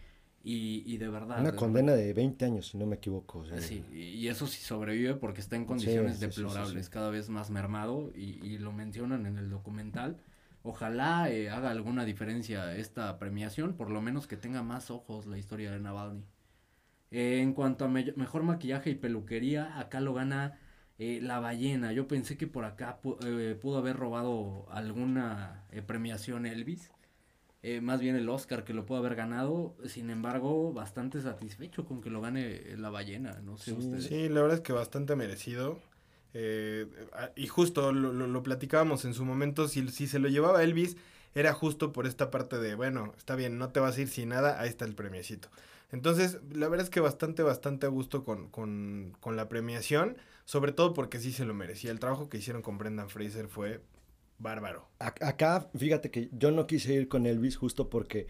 [0.42, 1.40] y, y de verdad...
[1.40, 3.40] Una de condena de 20 años, si no me equivoco.
[3.40, 6.90] O sea, Sí, y eso sí sobrevive porque está en condiciones sí, sí, deplorables, sí.
[6.90, 10.16] cada vez más mermado, y, y lo mencionan en el documental.
[10.62, 15.36] Ojalá eh, haga alguna diferencia esta premiación, por lo menos que tenga más ojos la
[15.36, 16.24] historia de Navalny.
[17.10, 20.58] Eh, en cuanto a me mejor maquillaje y peluquería, acá lo gana
[20.98, 21.92] eh, La Ballena.
[21.92, 26.90] Yo pensé que por acá pu eh, pudo haber robado alguna eh, premiación Elvis.
[27.62, 29.76] Eh, más bien el Oscar que lo pudo haber ganado.
[29.86, 33.40] Sin embargo, bastante satisfecho con que lo gane La Ballena.
[33.44, 34.04] No sé Sí, ustedes.
[34.04, 35.78] Sí, la verdad es que bastante merecido.
[36.32, 40.28] Eh, a- y justo lo, lo, lo platicábamos en su momento, si, si se lo
[40.28, 40.96] llevaba Elvis,
[41.34, 44.30] era justo por esta parte de, bueno, está bien, no te vas a ir sin
[44.30, 45.48] nada, ahí está el premiecito.
[45.92, 50.72] Entonces, la verdad es que bastante, bastante a gusto con, con, con la premiación, sobre
[50.72, 51.90] todo porque sí se lo merecía.
[51.90, 53.80] El trabajo que hicieron con Brendan Fraser fue
[54.38, 54.88] bárbaro.
[54.98, 58.26] Acá, fíjate que yo no quise ir con Elvis justo porque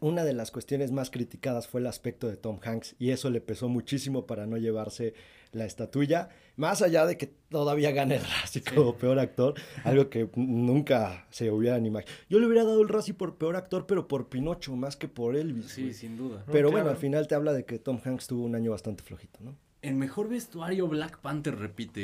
[0.00, 3.40] una de las cuestiones más criticadas fue el aspecto de Tom Hanks y eso le
[3.40, 5.14] pesó muchísimo para no llevarse
[5.52, 10.28] la estatuilla, más allá de que todavía gane el Razzie como peor actor, algo que
[10.36, 12.16] nunca se hubieran imaginado.
[12.28, 15.34] Yo le hubiera dado el Razzie por peor actor, pero por Pinocho más que por
[15.36, 15.66] Elvis.
[15.72, 15.94] Sí, güey.
[15.94, 16.44] sin duda.
[16.52, 16.90] Pero No, bueno, claro.
[16.90, 19.56] al final te habla de que Tom Hanks tuvo un año bastante flojito, ¿no?
[19.82, 22.00] En mejor vestuario, Black Panther repite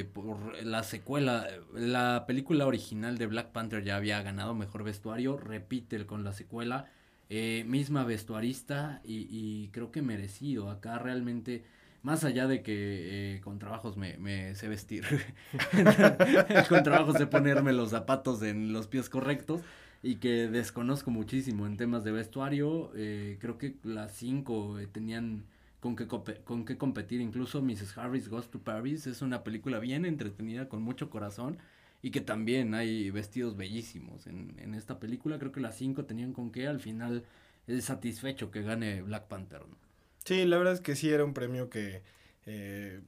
[0.00, 1.48] eh, por la secuela.
[1.74, 6.86] La película original de Black Panther ya había ganado mejor vestuario, repite con la secuela.
[7.30, 10.70] Eh, misma vestuarista y, y creo que merecido.
[10.70, 11.64] Acá realmente,
[12.02, 15.04] más allá de que eh, con trabajos me, sé vestir,
[16.68, 19.62] con trabajos sé ponerme los zapatos en los pies correctos
[20.02, 25.44] y que desconozco muchísimo en temas de vestuario, eh, creo que las cinco eh, tenían
[25.80, 27.20] con qué, con qué competir.
[27.20, 27.98] Incluso Mrs.
[27.98, 31.58] Harris Goes to Paris es una película bien entretenida, con mucho corazón,
[32.02, 35.38] y que también hay vestidos bellísimos en, en esta película.
[35.38, 37.24] Creo que las cinco tenían con qué, al final
[37.66, 39.60] es satisfecho que gane Black Panther.
[39.60, 39.76] ¿no?
[40.24, 42.02] Sí, la verdad es que sí era un premio que
[42.46, 43.00] eh,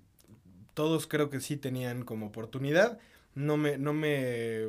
[0.74, 2.99] todos creo que sí tenían como oportunidad.
[3.34, 4.68] No me, no me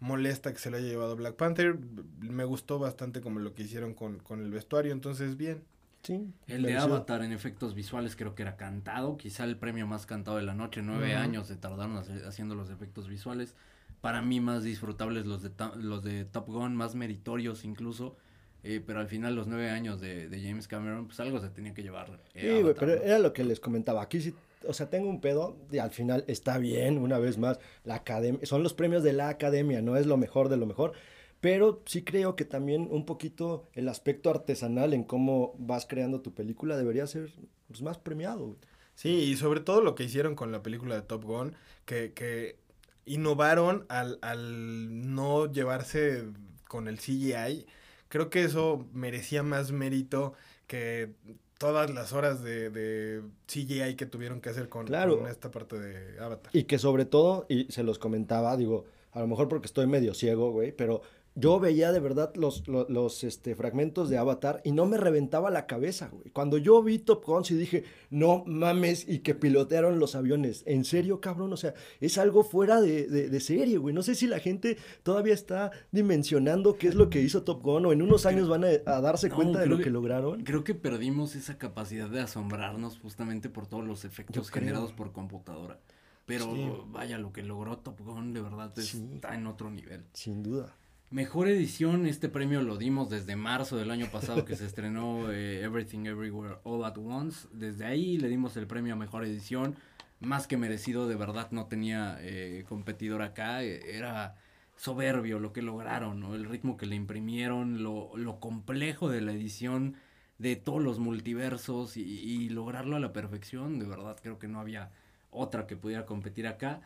[0.00, 1.78] molesta que se lo haya llevado Black Panther.
[2.20, 5.62] Me gustó bastante como lo que hicieron con, con el vestuario, entonces bien.
[6.02, 6.26] Sí.
[6.48, 6.76] El de.
[6.76, 10.54] Avatar en efectos visuales creo que era cantado, quizá el premio más cantado de la
[10.54, 13.54] noche, nueve años se tardaron hace- haciendo los efectos visuales.
[14.00, 18.16] Para mí más disfrutables los de, los de Top Gun, más meritorios incluso,
[18.64, 21.72] eh, pero al final los nueve años de, de James Cameron, pues algo se tenía
[21.72, 22.20] que llevar.
[22.34, 23.02] eh, Sí, güey, Avatar, pero ¿no?
[23.02, 24.02] era lo que les comentaba.
[24.02, 24.34] Aquí sí,
[24.66, 28.44] o sea, tengo un pedo y al final está bien, una vez más, la academia,
[28.44, 30.94] son los premios de la academia, no es lo mejor de lo mejor,
[31.42, 36.32] pero sí creo que también un poquito el aspecto artesanal en cómo vas creando tu
[36.32, 37.32] película debería ser
[37.66, 38.56] pues, más premiado.
[38.94, 42.58] Sí, y sobre todo lo que hicieron con la película de Top Gun, que, que
[43.06, 46.24] innovaron al, al no llevarse
[46.68, 47.66] con el CGI.
[48.08, 50.34] Creo que eso merecía más mérito
[50.68, 51.10] que
[51.58, 55.18] todas las horas de, de CGI que tuvieron que hacer con, Claro.
[55.18, 56.54] con esta parte de Avatar.
[56.54, 60.14] Y que sobre todo, y se los comentaba, digo, a lo mejor porque estoy medio
[60.14, 61.02] ciego, güey, pero
[61.34, 65.50] yo veía de verdad los, los, los, este, fragmentos de Avatar y no me reventaba
[65.50, 66.30] la cabeza, güey.
[66.30, 70.62] Cuando yo vi Top Gun, sí dije, no mames, y que pilotearon los aviones.
[70.66, 71.52] ¿En serio, cabrón?
[71.52, 73.94] O sea, es algo fuera de, de, de serie, güey.
[73.94, 77.86] No sé si la gente todavía está dimensionando qué es lo que hizo Top Gun
[77.86, 80.42] o en unos años van a, a darse No, cuenta de lo que, que- lograron.
[80.44, 85.78] Creo que perdimos esa capacidad de asombrarnos justamente por todos los efectos generados por computadora.
[86.26, 86.70] Pero Sí.
[86.88, 89.02] vaya, lo que logró Top Gun de verdad Sí.
[89.14, 90.04] está en otro nivel.
[90.12, 90.76] Sin duda.
[91.12, 95.62] Mejor edición, este premio lo dimos desde marzo del año pasado que se estrenó eh,
[95.62, 97.46] Everything Everywhere All at Once.
[97.52, 99.76] Desde ahí le dimos el premio a mejor edición.
[100.20, 103.62] Más que merecido, de verdad no tenía eh, competidor acá.
[103.62, 104.36] eh, Era
[104.76, 106.34] soberbio lo que lograron, ¿no?
[106.34, 109.96] El ritmo que le imprimieron, lo, lo complejo de la edición
[110.38, 113.78] de todos los multiversos y, y lograrlo a la perfección.
[113.78, 114.90] De verdad creo que no había
[115.30, 116.80] otra que pudiera competir acá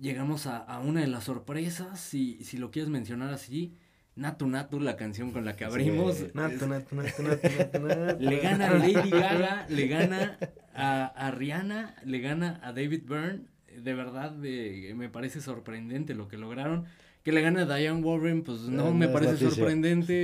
[0.00, 3.74] llegamos a, a una de las sorpresas, si, si lo quieres mencionar así,
[4.14, 6.16] Natu Natu, la canción con la que abrimos.
[6.16, 6.24] Sí.
[6.26, 8.16] Es- nato, nato, nato, nato, nato.
[8.20, 10.38] le gana a Lady Gaga, le gana
[10.74, 13.42] a, a Rihanna, le gana a David Byrne.
[13.78, 16.86] De verdad, me parece sorprendente lo que lograron.
[17.24, 19.50] Que le gane a Diane Warren, pues no Eh, me parece noticia.
[19.50, 20.14] sorprendente.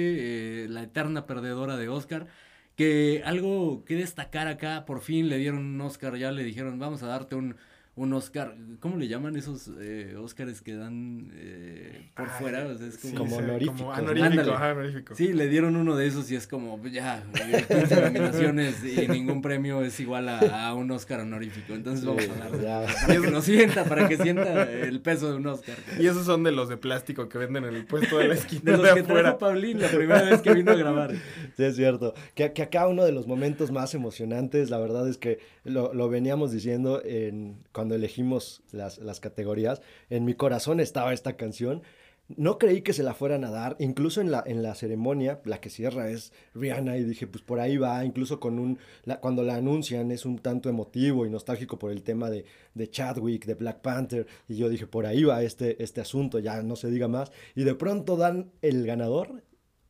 [0.64, 2.28] eh, la eterna perdedora de Oscar.
[2.76, 7.02] Que algo que destacar acá, por fin le dieron un Oscar, ya le dijeron, vamos
[7.02, 7.56] a darte un,
[7.94, 8.56] un Oscar.
[8.80, 12.66] ¿Cómo le llaman esos eh, Oscars que dan eh, por Ay, fuera?
[12.66, 14.22] O sea, es como, sí, Como honorífico, Ándale.
[14.50, 15.14] ajá, honorífico.
[15.14, 19.06] Sí, le dieron uno de esos y es como, pues, ya, eh, 15 nominaciones y
[19.08, 21.74] ningún premio es igual a, a un Oscar honorífico.
[21.74, 22.62] Entonces vamos a darle.
[22.62, 22.86] Ya.
[23.06, 25.76] Para que lo sienta, para que sienta el peso de un Oscar.
[26.00, 28.62] Y esos son de los de plástico que venden en el puesto de la esquina
[28.64, 29.22] De de, los que afuera.
[29.22, 31.12] trajo Paulín la primera vez que vino a grabar.
[31.56, 32.14] Sí, es cierto.
[32.34, 36.08] Que, que acá uno de los momentos más emocionantes, la verdad es que lo, lo
[36.08, 39.82] veníamos diciendo en, cuando elegimos las, las categorías.
[40.10, 41.82] En mi corazón estaba esta canción.
[42.28, 45.60] No creí que se la fueran a dar, incluso en la, en la ceremonia, la
[45.60, 48.78] que cierra es Rihanna y dije, pues por ahí va, incluso con un,
[49.20, 53.44] cuando la anuncian es un tanto emotivo y nostálgico por el tema de, de Chadwick,
[53.44, 56.90] de Black Panther, y yo dije, por ahí va este, este asunto, ya no se
[56.90, 59.42] diga más, y de pronto dan el ganador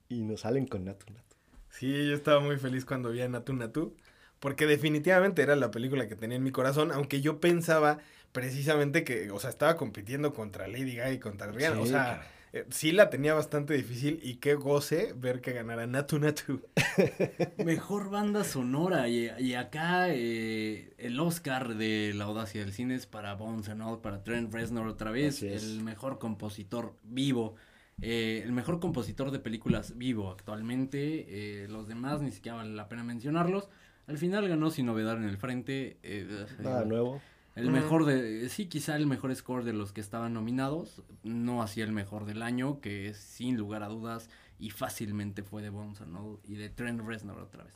[0.09, 1.37] y nos salen con Natu Natu.
[1.69, 3.95] Sí, yo estaba muy feliz cuando vi a Natu Natu,
[4.43, 8.01] porque definitivamente era la película que tenía en mi corazón, aunque yo pensaba
[8.33, 12.21] precisamente que, o sea, estaba compitiendo contra Lady Gaga y contra Rihanna, o Sí, sea,
[12.21, 12.27] cabrón.
[12.53, 16.63] eh, sí la tenía bastante difícil y qué goce ver que ganara Natu Natu.
[17.59, 19.09] Mejor banda sonora.
[19.09, 23.83] Y, y acá eh, el Oscar de la audacia del cine es para Bones and
[23.83, 25.45] All, para Trent Reznor otra vez.
[25.45, 27.55] El mejor compositor vivo.
[28.01, 31.63] eh, el mejor compositor de películas vivo actualmente.
[31.65, 33.69] eh, los demás ni siquiera vale la pena mencionarlos.
[34.07, 35.99] Al final ganó sin novedad en el frente.
[36.03, 37.21] eh, Nada nuevo.
[37.55, 41.81] el mejor de, sí, quizá el mejor score de los que estaban nominados, no así
[41.83, 44.29] el mejor del año, que es sin lugar a dudas
[44.59, 47.75] y fácilmente fue de Bones and All y de Trent Reznor otra vez.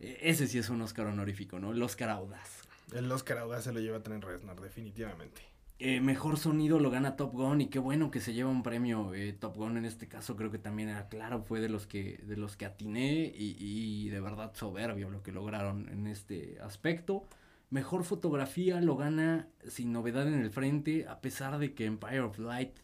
[0.00, 1.72] E- Ese sí es un Oscar honorífico, ¿no?
[1.72, 2.62] El Oscar audaz.
[2.92, 5.40] El Oscar Audaz se lo lleva Trent Reznor, definitivamente.
[5.80, 9.12] Eh, mejor sonido lo gana Top Gun y qué bueno que se lleva un premio
[9.12, 12.18] eh, Top Gun en este caso creo que también era claro fue de los que
[12.24, 17.26] de los que atiné y, y de verdad soberbio lo que lograron en este aspecto.
[17.70, 22.38] Mejor fotografía lo gana sin novedad en el frente a pesar de que Empire of
[22.38, 22.78] Light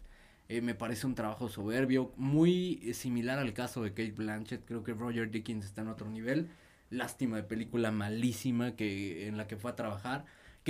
[0.49, 4.82] eh, me parece un trabajo soberbio muy eh, similar al caso de Kate Blanchett creo
[4.82, 6.51] que Roger Dickens está en otro nivel.
[6.91, 10.24] Lástima de película malísima que en la que fue a trabajar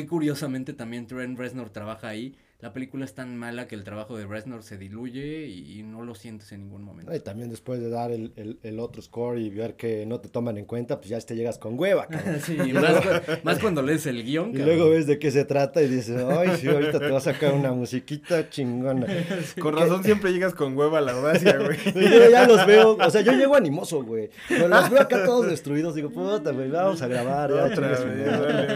[0.07, 2.37] curiosamente también Trent Reznor trabaja ahí.
[2.61, 6.03] La película es tan mala que el trabajo de Reznor se diluye y, y no
[6.05, 7.15] lo sientes en ningún momento.
[7.15, 10.29] Y también después de dar el, el- el otro score y ver que no te
[10.29, 12.39] toman en cuenta, pues ya te llegas con hueva, cabrón.
[12.45, 14.51] Sí, más, cu- más cuando lees el guion.
[14.55, 14.67] Y cabrón.
[14.77, 17.55] luego ves de qué se trata y dices, ay, sí, ahorita te va a sacar
[17.55, 19.07] una musiquita chingona.
[19.61, 21.79] Con razón siempre llegas con hueva a la audacia, güey.
[21.95, 24.29] Y yo ya los veo, o sea, yo llego animoso, güey.
[24.49, 27.51] Pero los veo acá todos destruidos, digo, puta, güey, vamos a grabar.
[27.55, 28.05] Ya, Otra vez,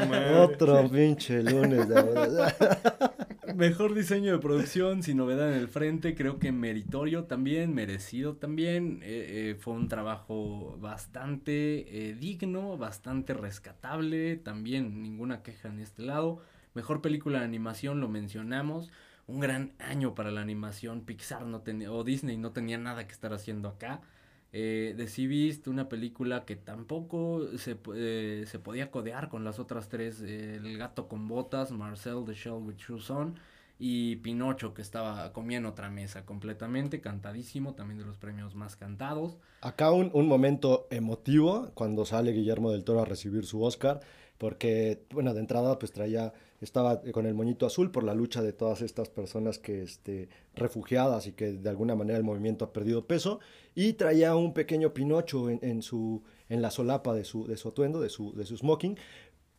[0.09, 0.35] vale.
[0.41, 1.89] Otro pinche lunes.
[1.89, 2.55] de verdad.
[3.57, 9.01] Mejor diseño de producción, sin novedad en el frente, creo que meritorio también, merecido también.
[9.03, 16.03] eh, eh, fue un trabajo bastante eh, digno, bastante rescatable, también ninguna queja en este
[16.03, 16.41] lado.
[16.75, 18.91] Mejor película de animación, lo mencionamos.
[19.29, 21.03] Un gran año para la animación.
[21.03, 24.01] Pixar no tenía, o Disney no tenía nada que estar haciendo acá.
[24.57, 24.95] Eh,
[25.65, 30.23] de una película que tampoco se, eh, se podía codear con las otras tres.
[30.23, 33.35] eh, el gato con botas, Marcel the Shell with Shoes On.
[33.79, 39.37] Y Pinocho que estaba comiendo otra mesa completamente, cantadísimo, también de los premios más cantados.
[39.61, 44.01] Acá un, un momento emotivo cuando sale Guillermo del Toro a recibir su Oscar,
[44.39, 48.53] porque, bueno, de entrada pues traía, estaba con el moñito azul por la lucha de
[48.53, 53.07] todas estas personas que, este, refugiadas y que de alguna manera el movimiento ha perdido
[53.07, 53.41] peso,
[53.75, 57.69] y traía un pequeño Pinocho en, en su, en la solapa de su, de su
[57.69, 58.99] atuendo, de su, de su smoking,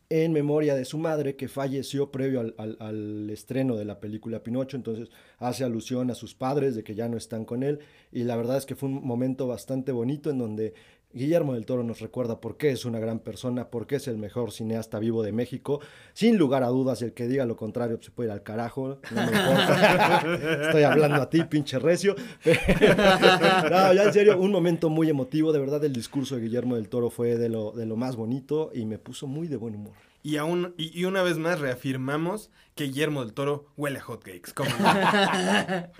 [0.08, 5.10] en memoria de su madre que falleció previo al, estreno de la película Pinocho, entonces
[5.38, 7.80] hace alusión a sus padres de que ya no están con él.
[8.12, 10.74] Y la verdad es que fue un momento bastante bonito en donde
[11.12, 14.18] Guillermo del Toro nos recuerda por qué es una gran persona, por qué es el
[14.18, 15.80] mejor cineasta vivo de México.
[16.12, 18.98] Sin lugar a dudas, el que diga lo contrario pues, se puede ir al carajo.
[19.10, 20.62] No me importa.
[20.66, 22.14] Estoy hablando a ti, pinche recio.
[22.44, 25.52] no, ya en serio, un momento muy emotivo.
[25.52, 28.70] De verdad, el discurso de Guillermo del Toro fue de lo, de lo más bonito
[28.74, 30.05] y me puso muy de buen humor.
[30.22, 34.52] Y, aún, y, una vez más reafirmamos que Guillermo del Toro huele hotcakes.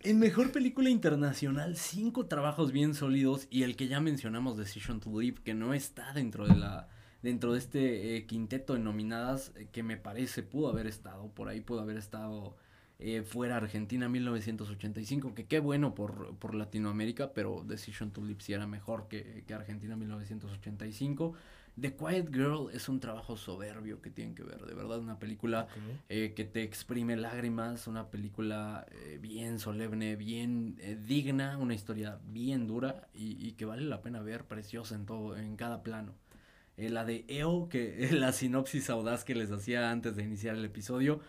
[0.00, 5.20] En mejor película internacional, cinco trabajos bien sólidos y el que ya mencionamos, Decision to
[5.20, 6.88] Live, que no está dentro de la
[7.22, 11.48] dentro de este eh, quinteto de nominadas eh, que me parece pudo haber estado por
[11.48, 12.56] ahí, pudo haber estado
[12.98, 18.52] eh, fuera Argentina 1985, que qué bueno por, por Latinoamérica, pero Decision to Live sí
[18.52, 21.34] era mejor que, que Argentina 1985.
[21.78, 25.68] The Quiet Girl es un trabajo soberbio que tienen que ver, de verdad, una película
[25.70, 26.00] okay.
[26.08, 32.18] eh, que te exprime lágrimas, una película eh, bien solemne, bien eh, digna, una historia
[32.28, 36.14] bien dura y, y, que vale la pena ver, preciosa en todo, en cada plano.
[36.78, 41.20] La de EO, que la sinopsis audaz que les hacía antes de iniciar el episodio,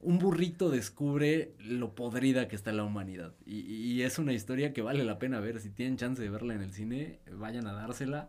[0.00, 4.82] un burrito descubre lo podrida que está la humanidad y, y es una historia que
[4.82, 8.28] vale la pena ver, si tienen chance de verla en el cine, vayan a dársela.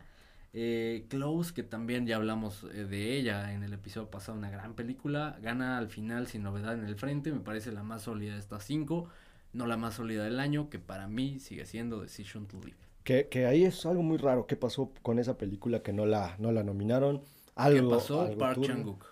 [0.55, 4.75] Eh, Close, que también ya hablamos eh, de ella en el episodio pasado, una gran
[4.75, 8.39] película, gana al final sin novedad en el frente, me parece la más sólida de
[8.39, 9.09] estas cinco,
[9.51, 12.77] no la más sólida del año, que para mí sigue siendo Decision to Live.
[13.03, 16.35] Que, que ahí es algo muy raro, ¿qué pasó con esa película que no la,
[16.37, 17.23] no la nominaron?
[17.55, 18.21] Algo, ¿Qué pasó?
[18.21, 18.61] algo Park.
[18.61, 19.05] Chan-wook.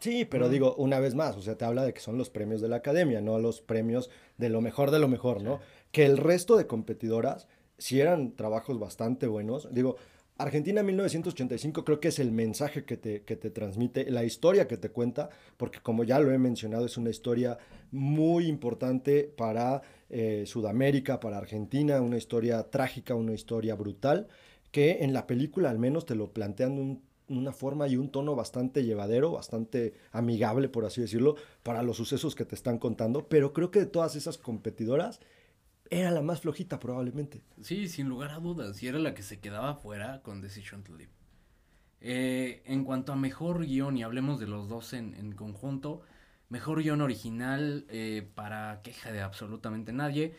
[0.00, 0.50] Sí, pero mm.
[0.50, 2.76] digo, una vez más, o sea, te habla de que son los premios de la
[2.76, 5.56] academia, no los premios de lo mejor de lo mejor, ¿no?
[5.56, 5.62] Sí.
[5.92, 7.48] Que el resto de competidoras,
[7.78, 9.96] si eran trabajos bastante buenos, digo,
[10.38, 14.76] Argentina 1985 creo que es el mensaje que te, que te transmite, la historia que
[14.76, 17.56] te cuenta, porque como ya lo he mencionado, es una historia
[17.90, 19.80] muy importante para
[20.10, 24.28] eh, Sudamérica, para Argentina, una historia trágica, una historia brutal,
[24.70, 28.36] que en la película al menos te lo plantean un, una forma y un tono
[28.36, 33.54] bastante llevadero, bastante amigable, por así decirlo, para los sucesos que te están contando, pero
[33.54, 35.18] creo que de todas esas competidoras,
[35.90, 37.42] era la más flojita probablemente.
[37.60, 40.94] Sí, sin lugar a dudas, y era la que se quedaba fuera con Decision to
[40.94, 41.10] Live.
[42.00, 46.02] Eh, en cuanto a mejor guion, y hablemos de los dos en, en conjunto,
[46.48, 50.34] mejor guion original eh, para queja de absolutamente nadie,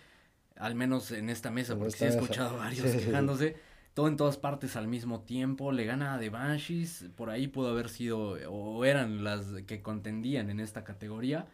[0.55, 2.63] al menos en esta mesa, en porque esta sí he escuchado mesa.
[2.63, 3.49] varios sí, quejándose.
[3.49, 3.55] Sí.
[3.93, 7.69] Todo en todas partes al mismo tiempo, le gana a The Banshees, por ahí pudo
[7.69, 11.47] haber sido, o eran las que contendían en esta categoría.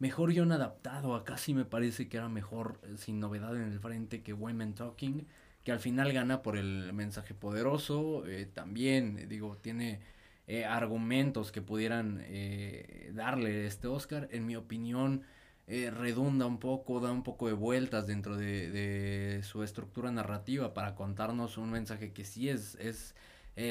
[0.00, 3.78] Mejor guion adaptado, acá sí me parece que era mejor eh, sin novedad en el
[3.80, 5.26] frente que Women Talking,
[5.62, 10.00] que al final gana por el mensaje poderoso, eh, también, eh, digo, tiene
[10.46, 15.22] eh, argumentos que pudieran eh, darle este Oscar, en mi opinión
[15.68, 21.58] redunda un poco, da un poco de vueltas dentro de, su estructura narrativa para contarnos
[21.58, 23.14] un mensaje que sí es, es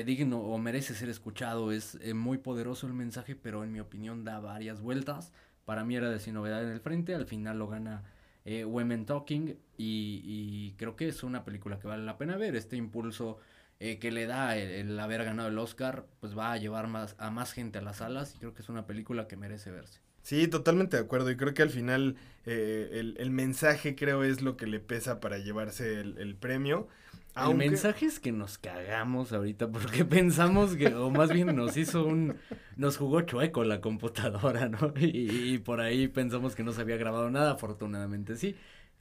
[0.06, 4.40] digno o merece ser escuchado, es muy poderoso el mensaje, pero en mi opinión da
[4.40, 5.34] varias vueltas
[5.70, 8.02] para mí era de sin novedad en el frente, al final lo gana
[8.44, 12.76] eh, Women Talking y, creo que es una película que vale la pena ver, este
[12.76, 13.38] impulso
[13.80, 17.30] eh, que le da el, haber ganado el Oscar, pues va a llevar más, a
[17.30, 20.00] más gente a las salas y creo que es una película que merece verse.
[20.24, 21.30] Sí, totalmente de acuerdo.
[21.30, 22.16] Y creo que al final
[22.48, 26.88] eh, el, mensaje creo es lo que le pesa para llevarse el premio.
[27.36, 27.66] Aunque...
[27.66, 32.06] El mensaje es que nos cagamos ahorita porque pensamos que, o más bien nos hizo
[32.06, 32.38] un,
[32.76, 34.94] nos jugó chueco la computadora, ¿no?
[35.00, 38.56] Y, y por ahí pensamos que no se había grabado nada, afortunadamente sí.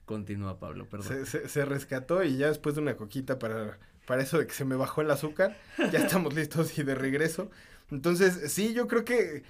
[0.05, 1.07] Continúa Pablo, perdón.
[1.07, 3.77] Se, se, se, rescató y ya después de una coquita para,
[4.07, 5.55] para eso de que se me bajó el azúcar,
[5.91, 7.51] ya estamos listos y de regreso.
[7.91, 9.43] Entonces, sí, yo creo que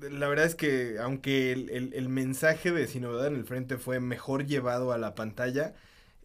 [0.00, 3.78] la verdad es que aunque el, el, el mensaje de Sin Novedad en el Frente
[3.78, 5.74] fue mejor llevado a la pantalla,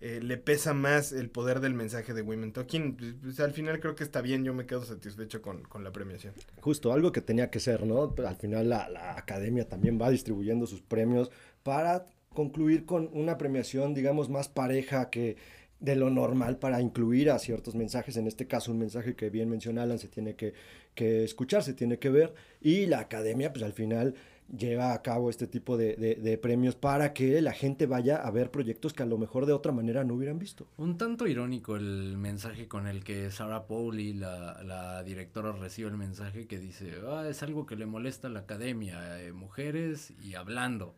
[0.02, 2.98] eh, le pesa más el poder del mensaje de Women Talking.
[2.98, 5.92] Pues, pues, al final creo que está bien, yo me quedo satisfecho con, con, la
[5.92, 6.34] premiación.
[6.60, 8.14] Justo, algo que tenía que ser, ¿no?
[8.26, 11.32] Al final la, la, academia también va distribuyendo sus premios
[11.64, 15.38] para concluir con una premiación, digamos, más pareja que
[15.80, 19.50] de lo normal para incluir a ciertos mensajes, en este caso un mensaje que bien
[19.50, 20.54] menciona Alan, se tiene que,
[20.94, 24.16] que escuchar, se tiene que ver, y la academia, pues al final
[24.48, 28.32] lleva a cabo este tipo de, de- de premios para que la gente vaya a
[28.32, 30.68] ver proyectos que a lo mejor de otra manera no hubieran visto.
[30.78, 35.96] Un tanto irónico el mensaje con el que Sarah Pauli, la, la directora, recibe el
[35.98, 40.36] mensaje que dice, ah, es algo que le molesta a la academia, eh, mujeres y
[40.36, 40.96] hablando.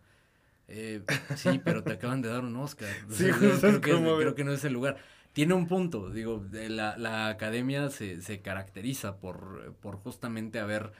[0.67, 1.03] Eh,
[1.35, 2.89] sí, pero te acaban de dar un Oscar.
[3.09, 4.97] Sí, creo, que, creo que no es el lugar.
[5.33, 10.91] Tiene un punto, digo, la, la academia se, se caracteriza por, por justamente haber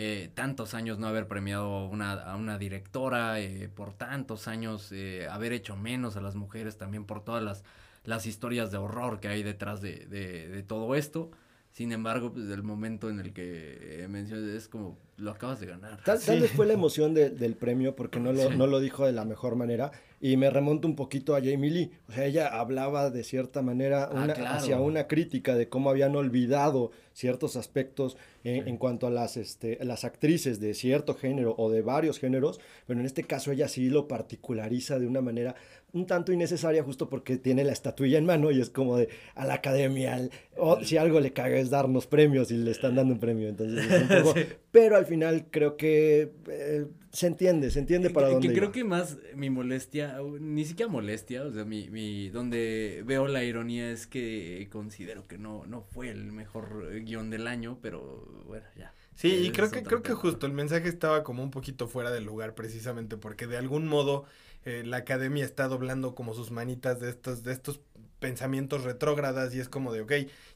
[0.00, 5.26] eh, tantos años no haber premiado una, a una directora, eh, por tantos años eh,
[5.28, 7.64] haber hecho menos a las mujeres, también por todas las,
[8.04, 11.30] las historias de horror que hay detrás de, de, de todo esto.
[11.72, 15.66] Sin embargo, pues el momento en el que eh, mencionas es como, lo acabas de
[15.66, 16.02] ganar.
[16.04, 18.56] Tal, tal vez fue la emoción de- del premio porque no lo, Sí.
[18.56, 19.90] no lo dijo de la mejor manera
[20.20, 21.90] y me remonto un poquito a Jamie Lee.
[22.08, 24.56] O sea, ella hablaba de cierta manera Ah, una- claro.
[24.56, 29.76] hacia una crítica de cómo habían olvidado ciertos aspectos en, en cuanto a las, este,
[29.84, 33.90] las actrices de cierto género o de varios géneros, pero en este caso ella sí
[33.90, 35.56] lo particulariza de una manera
[35.94, 39.46] un tanto innecesaria justo porque tiene la estatuilla en mano y es como de a
[39.46, 43.14] la academia, al- o si algo le caga es darnos premios y le están dando
[43.14, 44.40] un premio, entonces es un poco-
[44.78, 48.70] pero al final creo que eh, se entiende, se entiende para que, dónde que creo
[48.70, 48.70] iba.
[48.70, 53.90] que más mi molestia, ni siquiera molestia, o sea, mi, mi, donde veo la ironía
[53.90, 58.94] es que considero que no, no fue el mejor guion del año, pero bueno, ya.
[59.16, 62.22] Sí, y creo que, creo que justo el mensaje estaba como un poquito fuera del
[62.22, 64.26] lugar precisamente porque de algún modo
[64.64, 67.80] eh, la academia está doblando como sus manitas de estos, de estos
[68.20, 70.12] pensamientos retrógradas y es como de, ok,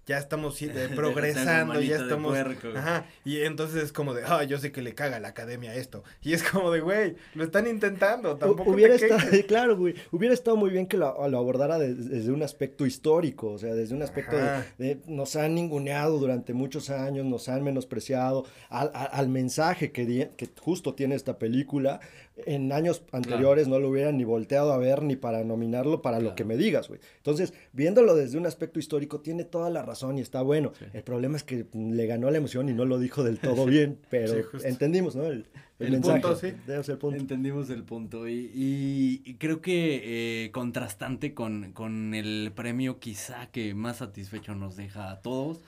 [0.06, 2.36] ya estamos eh, progresando, ya estamos...
[2.76, 5.74] Ajá, y entonces es como de, ah, yo sé que le caga a la academia
[5.74, 6.02] esto.
[6.22, 9.94] Y es como de, güey, lo están intentando, tampoco Hu- hubiera te estado, claro, güey,
[10.10, 13.74] hubiera estado muy bien que lo, lo abordara de- desde un aspecto histórico, o sea,
[13.74, 18.90] desde un aspecto de, de nos han ninguneado durante muchos años, nos han menospreciado al,
[18.94, 22.00] al- al mensaje que, di- que justo tiene esta película.
[22.46, 26.34] En años anteriores no lo hubieran ni volteado a ver ni para nominarlo para lo
[26.34, 26.98] que me digas, güey.
[27.18, 30.72] Entonces, viéndolo desde un aspecto histórico, tiene toda la razón y está bueno.
[30.78, 30.84] Sí.
[30.92, 33.98] El problema es que le ganó la emoción y no lo dijo del todo bien,
[34.10, 35.24] pero Sí, entendimos, ¿no?
[35.26, 35.46] El,
[35.78, 36.20] el El mensaje.
[36.20, 36.52] punto, sí.
[36.66, 37.16] Debe ser el punto.
[37.20, 43.46] Entendimos el punto y, y- y creo que eh, contrastante con, con el premio quizá
[43.50, 45.60] que más satisfecho nos deja a todos.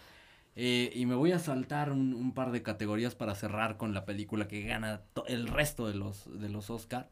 [0.56, 4.04] Eh, y me voy a saltar un, un par de categorías para cerrar con la
[4.04, 7.08] película que gana el resto de los, de los Oscar.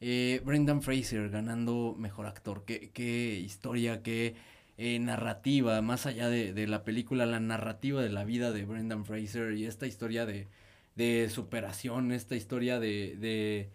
[0.00, 2.64] Eh, Brendan Fraser ganando mejor actor.
[2.64, 4.34] Qué, qué historia, qué
[4.80, 9.04] eh, narrativa, más allá de, de la película, la narrativa de la vida de Brendan
[9.04, 10.48] Fraser y esta historia de,
[10.96, 13.70] de superación, esta historia de, de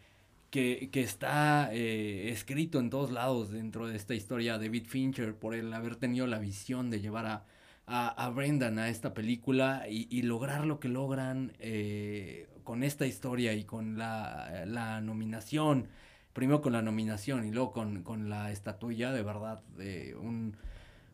[0.49, 5.53] que, que está eh, escrito en todos lados dentro de esta historia David Fincher por
[5.53, 7.45] el haber tenido la visión de llevar a,
[7.85, 13.05] a, a Brendan a esta película y, y lograr lo que logran eh, con esta
[13.05, 15.87] historia y con la, la nominación,
[16.33, 20.57] primero con la nominación y luego con, con la estatuilla, de verdad, de un,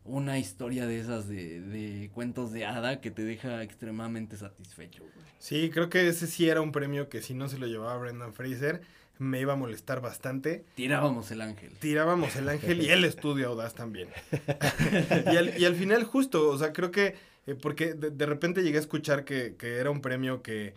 [0.04, 5.02] una historia de esas de, de cuentos de hada que te deja extremadamente satisfecho.
[5.02, 5.26] güey.
[5.38, 8.32] Sí, creo que ese sí era un premio que si no se lo llevaba Brendan
[8.34, 8.82] Fraser,
[9.18, 10.64] me iba a molestar bastante.
[10.74, 11.72] Tirábamos el ángel.
[11.78, 14.08] tirábamos el ángel y el estudio audaz también.
[15.32, 17.14] y, al, y al final justo, o sea, creo que,
[17.46, 20.74] eh, porque de, de repente llegué a escuchar que, que era un premio que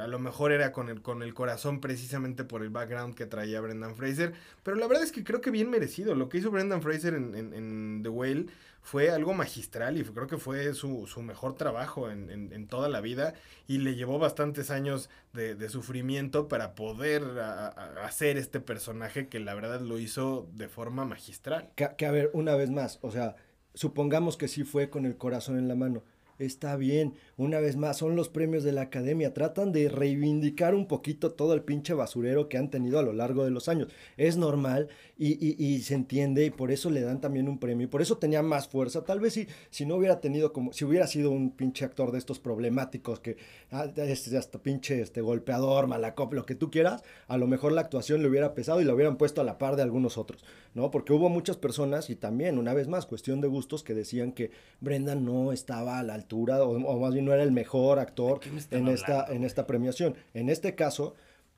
[0.00, 3.60] a lo mejor era con el, con el corazón precisamente por el background que traía
[3.60, 4.32] Brendan Fraser,
[4.62, 6.14] pero la verdad es que creo que bien merecido.
[6.14, 8.46] Lo que hizo Brendan Fraser en, en- en The Whale
[8.82, 13.00] fue algo magistral y creo que fue su, su mejor trabajo en, en- toda la
[13.00, 13.34] vida
[13.66, 17.22] y le llevó bastantes años de, de sufrimiento para poder
[18.02, 21.70] hacer este personaje que la verdad lo hizo de forma magistral.
[21.76, 23.36] Que, que, a ver, una vez más, o sea,
[23.74, 26.02] supongamos que sí fue con el corazón en la mano.
[26.38, 29.34] Está bien, una vez más, son los premios de la academia.
[29.34, 33.44] Tratan de reivindicar un poquito todo el pinche basurero que han tenido a lo largo
[33.44, 33.88] de los años.
[34.16, 34.88] Es normal
[35.18, 37.84] y, y- y se entiende y por eso le dan también un premio.
[37.86, 39.02] y Por eso tenía más fuerza.
[39.04, 42.18] Tal vez si, si no hubiera tenido como, si hubiera sido un pinche actor de
[42.18, 43.36] estos problemáticos que
[43.72, 47.80] ah, es hasta pinche este, golpeador, malacop, lo que tú quieras, a lo mejor la
[47.80, 50.44] actuación le hubiera pesado y lo hubieran puesto a la par de algunos otros,
[50.74, 50.90] ¿no?
[50.92, 54.52] Porque hubo muchas personas y también, una vez más, cuestión de gustos que decían que
[54.80, 58.40] Brendan no estaba a la altura o, o más bien no era el mejor actor
[58.70, 60.14] en esta, en esta premiación.
[60.34, 61.14] En este caso,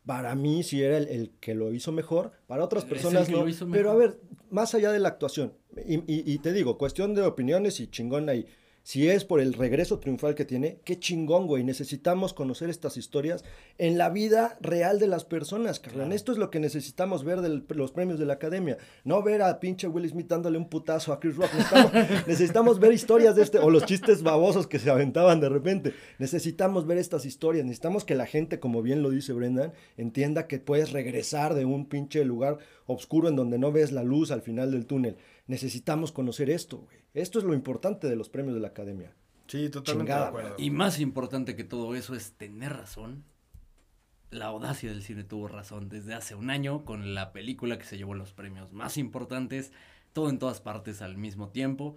[0.06, 3.42] para mí sí era el, el que lo hizo mejor, para otras personas no.
[3.42, 4.18] lo hizo Pero a ver,
[4.50, 5.52] más allá de la actuación,
[5.86, 8.46] y, y- y te digo, cuestión de opiniones y chingón ahí.
[8.82, 11.62] Si es por el regreso triunfal que tiene, qué chingón, güey.
[11.62, 13.44] Necesitamos conocer estas historias
[13.78, 16.12] en la vida real de las personas, carnal.
[16.12, 18.78] Esto es lo que necesitamos ver de los premios de la academia.
[19.04, 21.52] No ver a pinche Will Smith dándole un putazo a Chris Rock.
[21.52, 21.92] Necesitamos,
[22.26, 25.94] necesitamos ver historias de este, o los chistes babosos que se aventaban de repente.
[26.18, 27.64] Necesitamos ver estas historias.
[27.64, 31.86] Necesitamos que la gente, como bien lo dice Brendan, entienda que puedes regresar de un
[31.86, 35.16] pinche lugar oscuro en donde no ves la luz al final del túnel.
[35.50, 36.98] Necesitamos conocer esto, güey.
[37.12, 39.12] Esto es lo importante de los premios de la academia.
[39.48, 40.54] Sí, totalmente Chingada, de acuerdo.
[40.58, 43.24] Y más importante que todo eso es tener razón.
[44.30, 47.98] La audacia del cine tuvo razón desde hace un año con la película que se
[47.98, 49.72] llevó los premios más importantes,
[50.12, 51.96] todo en todas partes al mismo tiempo.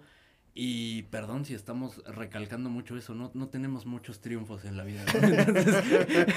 [0.56, 5.02] Y perdón si estamos recalcando mucho eso, no, no tenemos muchos triunfos en la vida.
[5.12, 5.28] ¿no?
[5.28, 5.84] Entonces,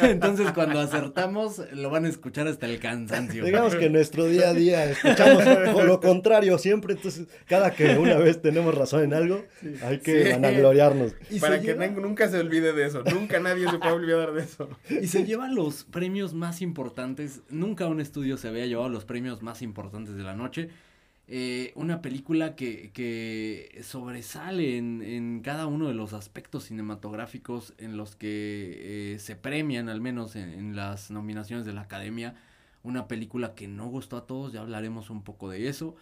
[0.01, 3.45] entonces, cuando acertamos lo van a escuchar hasta el cansancio.
[3.45, 5.43] Digamos que en nuestro día a día escuchamos
[5.86, 9.45] lo contrario siempre, entonces cada que una vez tenemos razón en algo,
[9.84, 10.32] hay que Sí.
[10.32, 11.13] vanagloriarnos.
[11.30, 13.03] Y Para que lleva- nunca se olvide de eso.
[13.03, 14.68] Nunca nadie se puede olvidar de eso.
[14.89, 17.41] Y se llevan los premios más importantes.
[17.51, 20.70] Nunca un estudio se había llevado los premios más importantes de la noche.
[21.30, 27.97] Eh, una película que, que sobresale en, en cada uno de los aspectos cinematográficos en
[27.97, 32.36] los que eh, se premian, al menos en, las nominaciones de la academia.
[32.82, 35.95] Una película que no gustó a todos, ya hablaremos un poco de eso.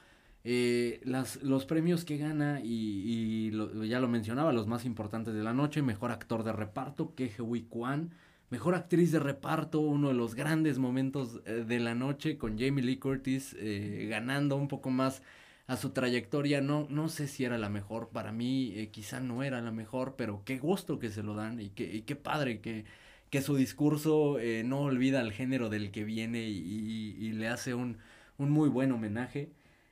[0.44, 5.42] Eh, las, los premios que gana, y, y ya lo mencionaba, los más importantes de
[5.42, 8.12] la noche, mejor actor de reparto, Hui Kwan,
[8.56, 12.84] mejor actriz de reparto, uno de los grandes momentos eh, de la noche, con Jamie
[12.84, 15.22] Lee Curtis eh, ganando un poco más
[15.68, 19.44] a su trayectoria, no, no sé si era la mejor, para mí eh, quizá no
[19.44, 22.62] era la mejor, pero qué gusto que se lo dan y qué, y qué padre
[22.62, 22.86] que,
[23.30, 27.48] que su discurso eh, no olvida al género del que viene y, y- y le
[27.48, 27.98] hace un,
[28.38, 29.50] un muy buen homenaje.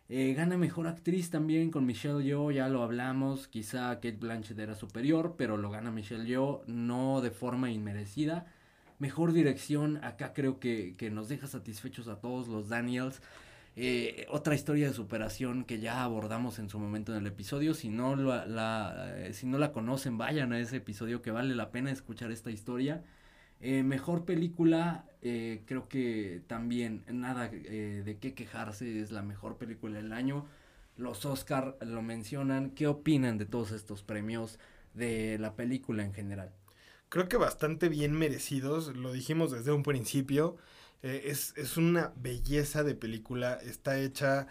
[0.10, 4.76] Eh, gana mejor actriz también con Michelle Yeoh, ya lo hablamos, quizá Kate Blanchett era
[4.76, 8.53] superior, pero lo gana Michelle Yeoh, no de forma inmerecida.
[9.04, 13.22] Mejor dirección, acá creo que, que nos deja satisfechos a todos los Daniels.
[13.76, 17.74] Eh, otra historia de superación que ya abordamos en su momento en el episodio.
[17.74, 21.70] Si no la, eh, si no la conocen, vayan a ese episodio que vale la
[21.70, 23.04] pena escuchar esta historia.
[23.60, 30.14] Eh, mejor película, creo que también nada de qué quejarse, es la mejor película del
[30.14, 30.46] año.
[30.96, 32.70] Los Oscar lo mencionan.
[32.70, 34.60] ¿Qué opinan de todos estos premios
[34.94, 36.54] de la película en general?
[37.14, 40.58] Creo que bastante bien merecidos, lo dijimos desde un principio.
[41.04, 44.48] eh, es, es una belleza de película, está hecha,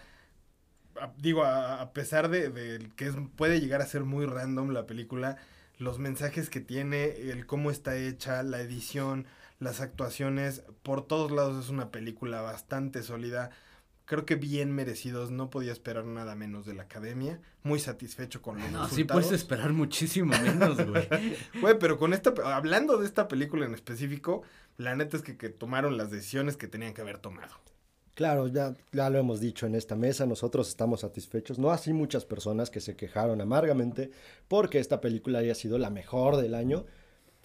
[1.19, 4.87] digo, a, a pesar de, de que es- puede llegar a ser muy random la
[4.87, 5.39] película,
[5.79, 9.27] los mensajes que tiene, el cómo está hecha, la edición,
[9.59, 13.51] las actuaciones, por todos lados es una película bastante sólida.
[14.13, 17.41] Creo que bien merecidos, no podía esperar nada menos de la academia.
[17.63, 21.09] Muy satisfecho con los No, sí puedes esperar muchísimo menos, güey.
[21.63, 24.43] Güey, pero con esta, hablando de esta película en específico,
[24.77, 27.55] la neta es que, que tomaron las decisiones que tenían que haber tomado.
[28.13, 32.27] Claro, ya, ya lo hemos dicho en esta mesa, nosotros estamos satisfechos, no así muchas
[32.27, 34.11] personas que se quejaron amargamente
[34.47, 36.85] porque esta película haya sido la mejor del año,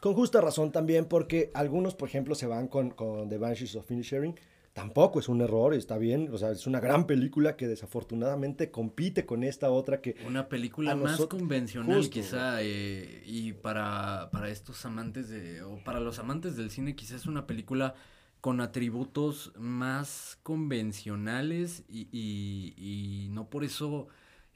[0.02, 3.90] con justa razón también porque algunos, por ejemplo, se van con, con The Banshees of
[3.90, 4.36] Inisherin,
[4.78, 9.26] tampoco es un error, está bien, o sea, es una gran película que desafortunadamente compite
[9.26, 14.86] con esta otra que Una película más convencional justo, quizá eh, y para, para estos
[14.86, 17.96] amantes de, o para los amantes del cine quizás es una película
[18.40, 24.08] con atributos más convencionales y, y- y no por eso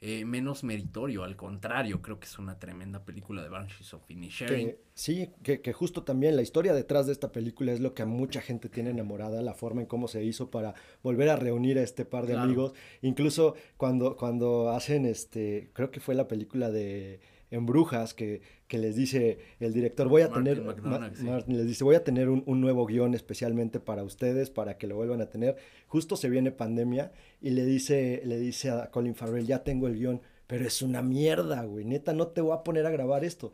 [0.04, 4.74] eh, menos meritorio, al contrario, creo que es una tremenda película de Banshees of Inisherin.
[4.94, 8.06] Sí, que, que justo también la historia detrás de esta película es lo que a
[8.06, 10.74] mucha gente tiene enamorada, la forma en cómo se hizo para
[11.04, 12.42] volver a reunir a este par de Claro.
[12.46, 12.72] amigos.
[13.00, 17.20] Incluso cuando, cuando hacen, este, creo que fue la película de
[17.52, 21.24] En Brujas, que, que les dice el director, voy a Martin tener, McDonagh, Ma- sí.
[21.24, 24.86] Martin les dice, voy a tener un, un nuevo guion especialmente para ustedes, para que
[24.88, 25.56] lo vuelvan a tener.
[25.86, 29.94] Justo se viene pandemia y le dice, le dice a Colin Farrell, ya tengo el
[29.96, 33.52] guion, pero es una mierda, güey, neta, no te voy a poner a grabar esto.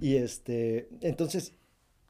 [0.00, 1.52] Y este, entonces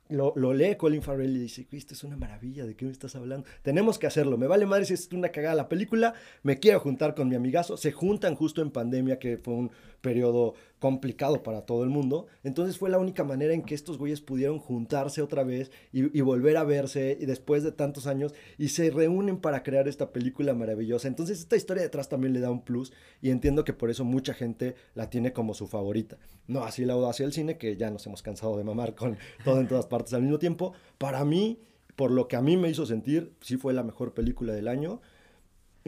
[0.09, 2.91] lo, lo lee Colin Farrell y dice, "Güey, esto es una maravilla, ¿de qué me
[2.91, 3.47] estás hablando?
[3.63, 7.15] Tenemos que hacerlo, me vale madre si es una cagada la película, me quiero juntar
[7.15, 9.71] con mi amigazo, se juntan justo en pandemia, que fue un
[10.01, 14.21] periodo complicado para todo el mundo, entonces fue la única manera en que estos güeyes
[14.23, 18.91] pudieron juntarse otra vez y, volver a verse y después de tantos años y se
[18.91, 22.93] reúnen para crear esta película maravillosa, entonces esta historia detrás también le da un plus
[23.21, 26.95] y entiendo que por eso mucha gente la tiene como su favorita, no así la
[26.95, 30.15] audacia del cine, que ya nos hemos cansado de mamar con todo en todas partes
[30.15, 31.61] al mismo tiempo, para mí,
[31.95, 35.03] por lo que a mí me hizo sentir, sí fue la mejor película del año,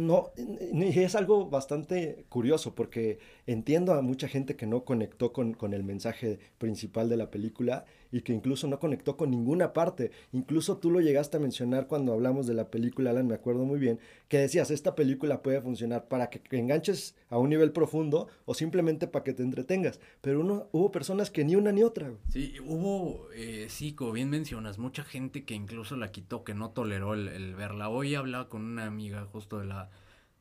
[0.07, 5.55] No, y es algo bastante curioso porque entiendo a mucha gente que no conectó con,
[5.55, 10.13] con, el mensaje principal de la película y que incluso no conectó con ninguna parte.
[10.33, 13.81] Incluso tú lo llegaste a mencionar cuando hablamos de la película, Alan, me acuerdo muy
[13.81, 13.99] bien,
[14.29, 19.09] que decías, esta película puede funcionar para que enganches a un nivel profundo o simplemente
[19.09, 19.99] para que te entretengas.
[20.21, 22.13] Pero uno, hubo personas que ni una ni otra.
[22.29, 26.71] Sí, hubo, eh, sí, como bien mencionas, mucha gente que incluso la quitó, que no
[26.71, 27.89] toleró el, el verla.
[27.89, 29.91] Hoy hablaba con una amiga justo de la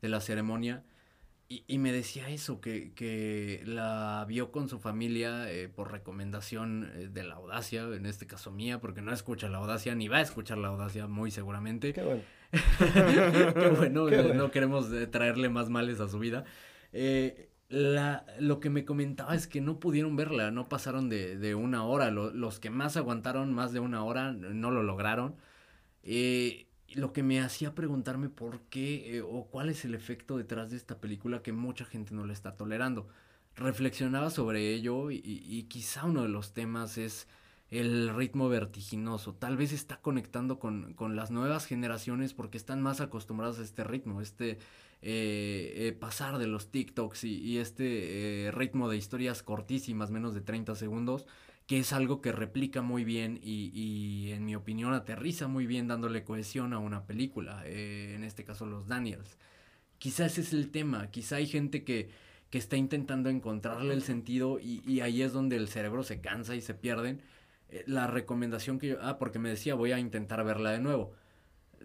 [0.02, 0.84] de la ceremonia.
[1.66, 7.08] Y, me decía eso, que, que, la vio con su familia eh, por recomendación eh,
[7.08, 10.20] de la audacia, en este caso mía, porque no escucha la audacia, ni va a
[10.22, 11.92] escuchar la audacia muy seguramente.
[11.92, 12.22] Qué bueno.
[13.54, 16.44] Qué bueno, no queremos eh, traerle más males a su vida.
[17.68, 21.84] la, lo que me comentaba es que no pudieron verla, no pasaron de, de una
[21.84, 22.10] hora.
[22.10, 25.36] los que más aguantaron más de una hora no lo lograron.
[26.02, 30.70] Eh, lo que me hacía preguntarme por qué eh, o cuál es el efecto detrás
[30.70, 33.08] de esta película que mucha gente no le está tolerando.
[33.54, 37.28] Reflexionaba sobre ello y, quizá uno de los temas es
[37.70, 39.34] el ritmo vertiginoso.
[39.34, 43.84] Tal vez está conectando con, con las nuevas generaciones porque están más acostumbrados a este
[43.84, 44.52] ritmo, este
[45.02, 50.40] eh, eh, pasar de los TikToks y, y este ritmo de historias cortísimas, menos de
[50.40, 51.26] 30 segundos
[51.66, 56.24] que es algo que replica muy bien y, en mi opinión aterriza muy bien dándole
[56.24, 59.38] cohesión a una película, eh, en este caso los Daniels.
[59.98, 62.10] Quizá ese es el tema, quizá hay gente que,
[62.50, 66.60] que está intentando encontrarle el sentido y, ahí es donde el cerebro se cansa y
[66.60, 67.22] se pierden.
[67.70, 71.14] Eh, la recomendación que yo, ah, porque me decía voy a intentar verla de nuevo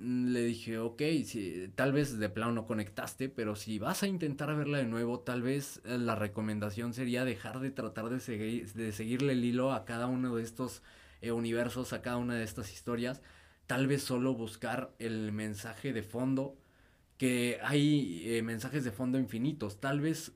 [0.01, 4.55] le dije, ok, si, tal vez de plano no conectaste, pero si vas a intentar
[4.55, 8.91] verla de nuevo, tal vez eh, la recomendación sería dejar de tratar de, seguir, de
[8.91, 10.81] seguirle el hilo a cada uno de estos
[11.21, 13.21] eh, universos, a cada una de estas historias,
[13.65, 16.55] tal vez solo buscar el mensaje de fondo,
[17.17, 20.33] que hay eh, mensajes de fondo infinitos, tal vez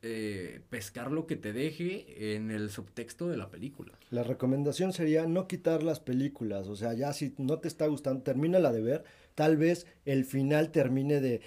[0.72, 3.94] pescar lo que te deje en el subtexto de la película.
[4.10, 8.24] La recomendación sería no quitar las películas, o sea, ya si no te está gustando,
[8.24, 9.04] termina la de ver
[9.42, 11.42] tal vez el final termine de,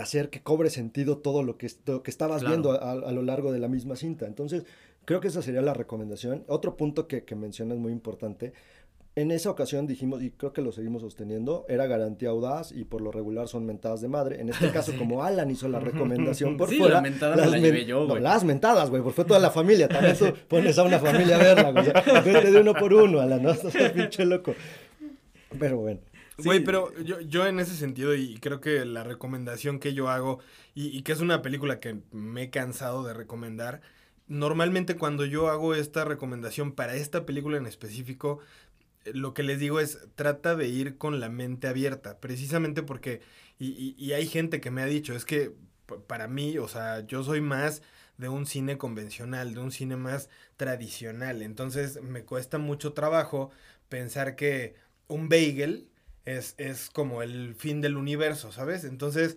[0.00, 3.66] hacer que cobre sentido todo lo que, que estabas viendo a, lo largo de la
[3.66, 4.28] misma cinta.
[4.28, 4.66] Entonces,
[5.04, 6.44] creo que esa sería la recomendación.
[6.46, 8.52] Otro punto que, que mencionas muy importante.
[9.16, 13.00] En esa ocasión dijimos, y creo que lo seguimos sosteniendo, era garantía audaz y por
[13.00, 14.40] lo regular son mentadas de madre.
[14.40, 16.94] En este caso, como Alan hizo la recomendación por fuera.
[16.94, 19.88] La mentada las, la yo, no, las mentadas, güey, porque fue toda la familia.
[19.88, 21.86] También tú pones a una familia a verla, güey.
[22.24, 24.54] Vete de uno por uno, Alan, no estás pinche loco.
[25.58, 25.98] Pero bueno.
[26.44, 30.40] Güey, pero yo, yo en ese sentido, y creo que la recomendación que yo hago,
[30.74, 33.80] y, que es una película que me he cansado de recomendar,
[34.28, 38.40] normalmente cuando yo hago esta recomendación para esta película en específico,
[39.04, 43.20] eh, lo que les digo es trata de ir con la mente abierta, precisamente porque,
[43.58, 45.52] y, y hay gente que me ha dicho, es que
[46.06, 47.82] para mí, o sea, yo soy más
[48.16, 53.50] de un cine convencional, de un cine más tradicional, entonces me cuesta mucho trabajo
[53.88, 54.74] pensar que
[55.08, 55.89] un bagel
[56.24, 58.84] es, es como el fin del universo, ¿sabes?
[58.84, 59.36] Entonces,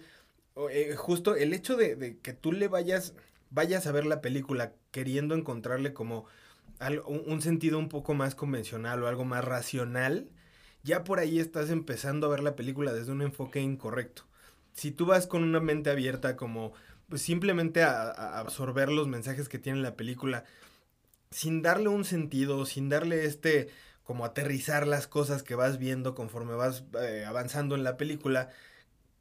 [0.70, 3.14] eh, justo el hecho de, que tú le vayas,
[3.50, 6.26] vayas a ver la película queriendo encontrarle como
[7.08, 10.30] un, sentido un poco más convencional o algo más racional,
[10.84, 14.24] ya por ahí estás empezando a ver la película desde un enfoque incorrecto.
[14.74, 16.74] Si tú vas con una mente abierta como
[17.10, 20.46] pues simplemente a, a absorber los mensajes que tiene la película,
[21.32, 23.70] sin darle un sentido, sin darle este
[24.04, 28.50] como aterrizar las cosas que vas viendo conforme vas eh, avanzando en la película,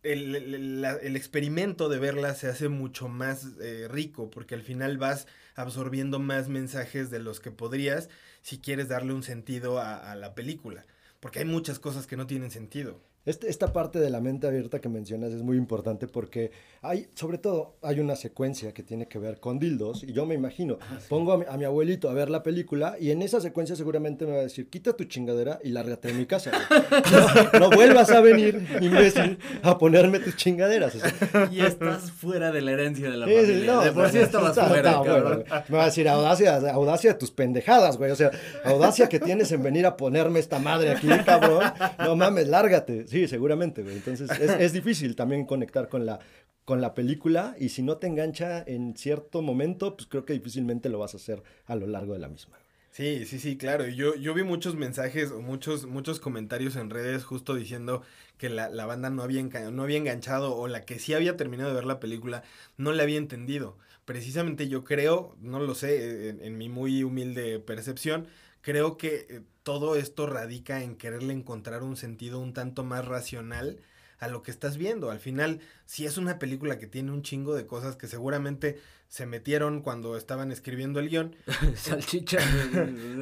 [0.03, 5.29] el, el, experimento de verla se hace mucho más eh, rico porque al final vas
[5.55, 8.09] absorbiendo más mensajes de los que podrías
[8.41, 10.85] si quieres darle un sentido a la película.
[11.21, 13.01] Porque hay muchas cosas que no tienen sentido.
[13.25, 16.51] Este, esta parte de la mente abierta que mencionas es muy importante porque
[16.81, 20.35] hay, sobre todo, hay una secuencia que tiene que ver con dildos y yo me
[20.35, 24.27] imagino, ah, pongo a mi, abuelito a ver la película y en esa secuencia seguramente
[24.27, 26.51] me va a decir, quita tu chingadera y lárgate de mi casa.
[27.59, 30.97] No, vuelvas a venir, imbécil, a ponerme tus chingaderas.
[31.51, 33.81] Y estás fuera de la herencia de la familia.
[33.81, 35.03] de por sí estabas fuera,
[35.69, 38.11] Me va a decir, audacia, audacia de tus pendejadas, güey.
[38.11, 38.31] O sea,
[38.65, 41.73] audacia que tienes en venir a ponerme esta madre aquí, cabrón.
[41.99, 43.05] No mames, lárgate.
[43.13, 43.97] Sí, seguramente, güey.
[43.97, 46.21] Entonces es, difícil también conectar con la,
[46.65, 50.89] con la película y si no te engancha en cierto momento, pues creo que difícilmente
[50.89, 52.59] lo vas a hacer a lo largo de la misma.
[52.91, 53.87] Sí, sí, sí, claro.
[53.87, 58.03] Yo, yo vi muchos mensajes o muchos, muchos comentarios en redes justo diciendo
[58.39, 61.75] que la, banda no había, no había enganchado o la que sí había terminado de
[61.75, 62.45] ver la película
[62.79, 63.77] no la había entendido.
[64.07, 68.27] Precisamente yo creo, no lo sé, en, en mi muy humilde percepción,
[68.63, 73.81] creo que eh, todo esto radica en quererle encontrar un sentido un tanto más racional
[74.19, 75.11] a lo que estás viendo.
[75.11, 78.79] Al final, si es una película que tiene un chingo de cosas que seguramente
[79.09, 81.37] se metieron cuando estaban escribiendo el guion.
[81.75, 82.45] Salchichas.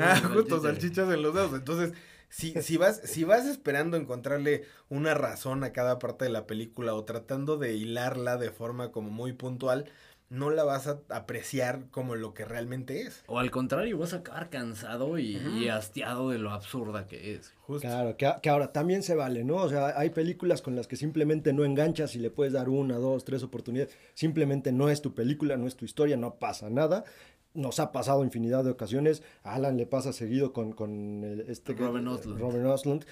[0.01, 1.55] ah, justo, salchichas en los dedos.
[1.55, 1.95] Entonces,
[2.29, 6.95] si, si, vas, si vas esperando encontrarle una razón a cada parte de la película
[6.95, 9.91] o tratando de hilarla de forma como muy puntual,
[10.31, 13.25] no la vas a apreciar como lo que realmente es.
[13.27, 17.53] O al contrario, vas a acabar cansado y, y hastiado de lo absurda que es.
[17.63, 17.87] Justo.
[17.87, 19.57] Claro, que, que, ahora también se vale, ¿no?
[19.57, 22.97] O sea, hay películas con las que simplemente no enganchas y le puedes dar una,
[22.97, 23.97] dos, tres oportunidades.
[24.15, 27.05] Simplemente no es tu película, no es tu historia, no pasa nada.
[27.53, 29.25] Nos ha pasado infinidad de ocasiones.
[29.43, 32.07] A Alan le pasa seguido con, con el, este Robin.
[32.39, 33.05] Robin Ostlund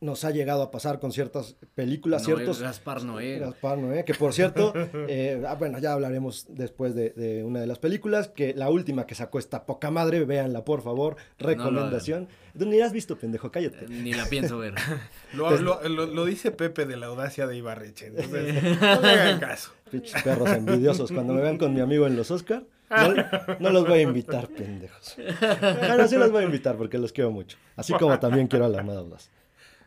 [0.00, 2.62] nos ha llegado a pasar con ciertas películas, Noé, ciertos...
[2.62, 3.38] Gaspar Noé.
[3.38, 4.72] Gaspar Noé, que por cierto,
[5.08, 9.06] eh, ah, bueno, ya hablaremos después de, de, una de las películas, que la última
[9.06, 12.28] que sacó esta poca madre, véanla por favor, recomendación.
[12.54, 13.84] No ni la has visto, pendejo, cállate.
[13.84, 14.74] Eh, ni la pienso ver.
[15.32, 19.40] lo, lo, lo, lo, dice Pepe de la audacia de Ibarreche, entonces no me hagan
[19.40, 19.72] caso.
[19.90, 23.14] Pichos perros envidiosos, cuando me vean con mi amigo en los Oscar, no,
[23.58, 25.16] no, los voy a invitar, pendejos.
[25.16, 28.68] Bueno, sí los voy a invitar porque los quiero mucho, así como también quiero a
[28.68, 29.30] la Armada Audaz.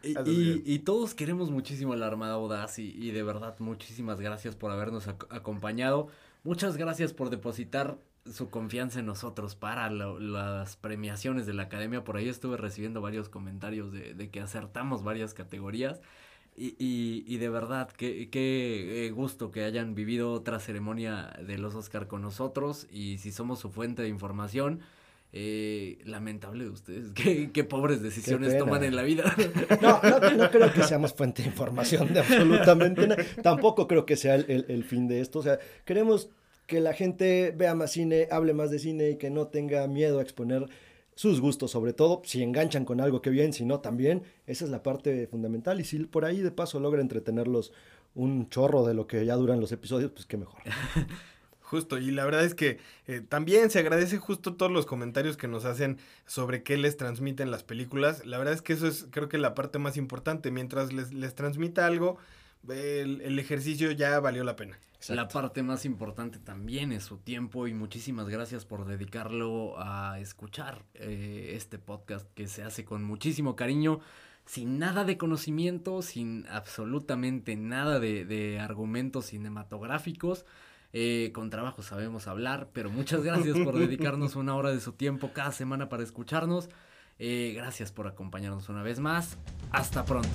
[0.04, 4.20] Y, y, y, todos queremos muchísimo a la Armada Audaz y, y, de verdad muchísimas
[4.20, 6.08] gracias por habernos ac acompañado.
[6.44, 7.98] Muchas gracias por depositar
[8.32, 12.04] su confianza en nosotros para lo, las premiaciones de la academia.
[12.04, 16.02] Por ahí estuve recibiendo varios comentarios de, de que acertamos varias categorías.
[16.56, 21.76] Y, y, y, de verdad, qué, qué gusto que hayan vivido otra ceremonia de los
[21.76, 22.88] Oscar con nosotros.
[22.92, 24.82] Y si somos su fuente de información,
[25.34, 27.12] eh, lamentable de ustedes.
[27.16, 29.36] Qué, qué pobres decisiones qué toman en la vida.
[29.82, 33.24] No, no, no, creo que seamos fuente de información de absolutamente nada.
[33.42, 35.40] Tampoco creo que sea el, el, el, fin de esto.
[35.40, 36.30] O sea, queremos
[36.68, 40.20] que la gente vea más cine, hable más de cine y que no tenga miedo
[40.20, 40.68] a exponer
[41.16, 44.24] sus gustos, sobre todo si enganchan con algo que bien, si no también.
[44.48, 45.80] Esa es la parte fundamental.
[45.80, 47.72] Y si por ahí de paso logra entretenerlos
[48.16, 50.62] un chorro de lo que ya duran los episodios, pues qué mejor.
[51.72, 55.48] Justo, y la verdad es que eh, también se agradece justo todos los comentarios que
[55.48, 58.26] nos hacen sobre qué les transmiten las películas.
[58.26, 60.52] La verdad es que eso es creo que la parte más importante.
[60.52, 62.18] Mientras les, les transmita algo,
[62.68, 64.78] el, el, ejercicio ya valió la pena.
[64.96, 65.16] Exacto.
[65.16, 70.84] La parte más importante también es su tiempo y muchísimas gracias por dedicarlo a escuchar
[70.96, 74.02] eh, este podcast que se hace con muchísimo cariño
[74.46, 80.44] sin nada de conocimiento, sin absolutamente nada de, de argumentos cinematográficos.
[80.94, 85.32] Eh, con trabajo sabemos hablar, pero muchas gracias por dedicarnos una hora de su tiempo
[85.34, 86.70] cada semana para escucharnos.
[87.20, 89.38] Eh, gracias por acompañarnos una vez más.
[89.72, 90.30] Hasta pronto.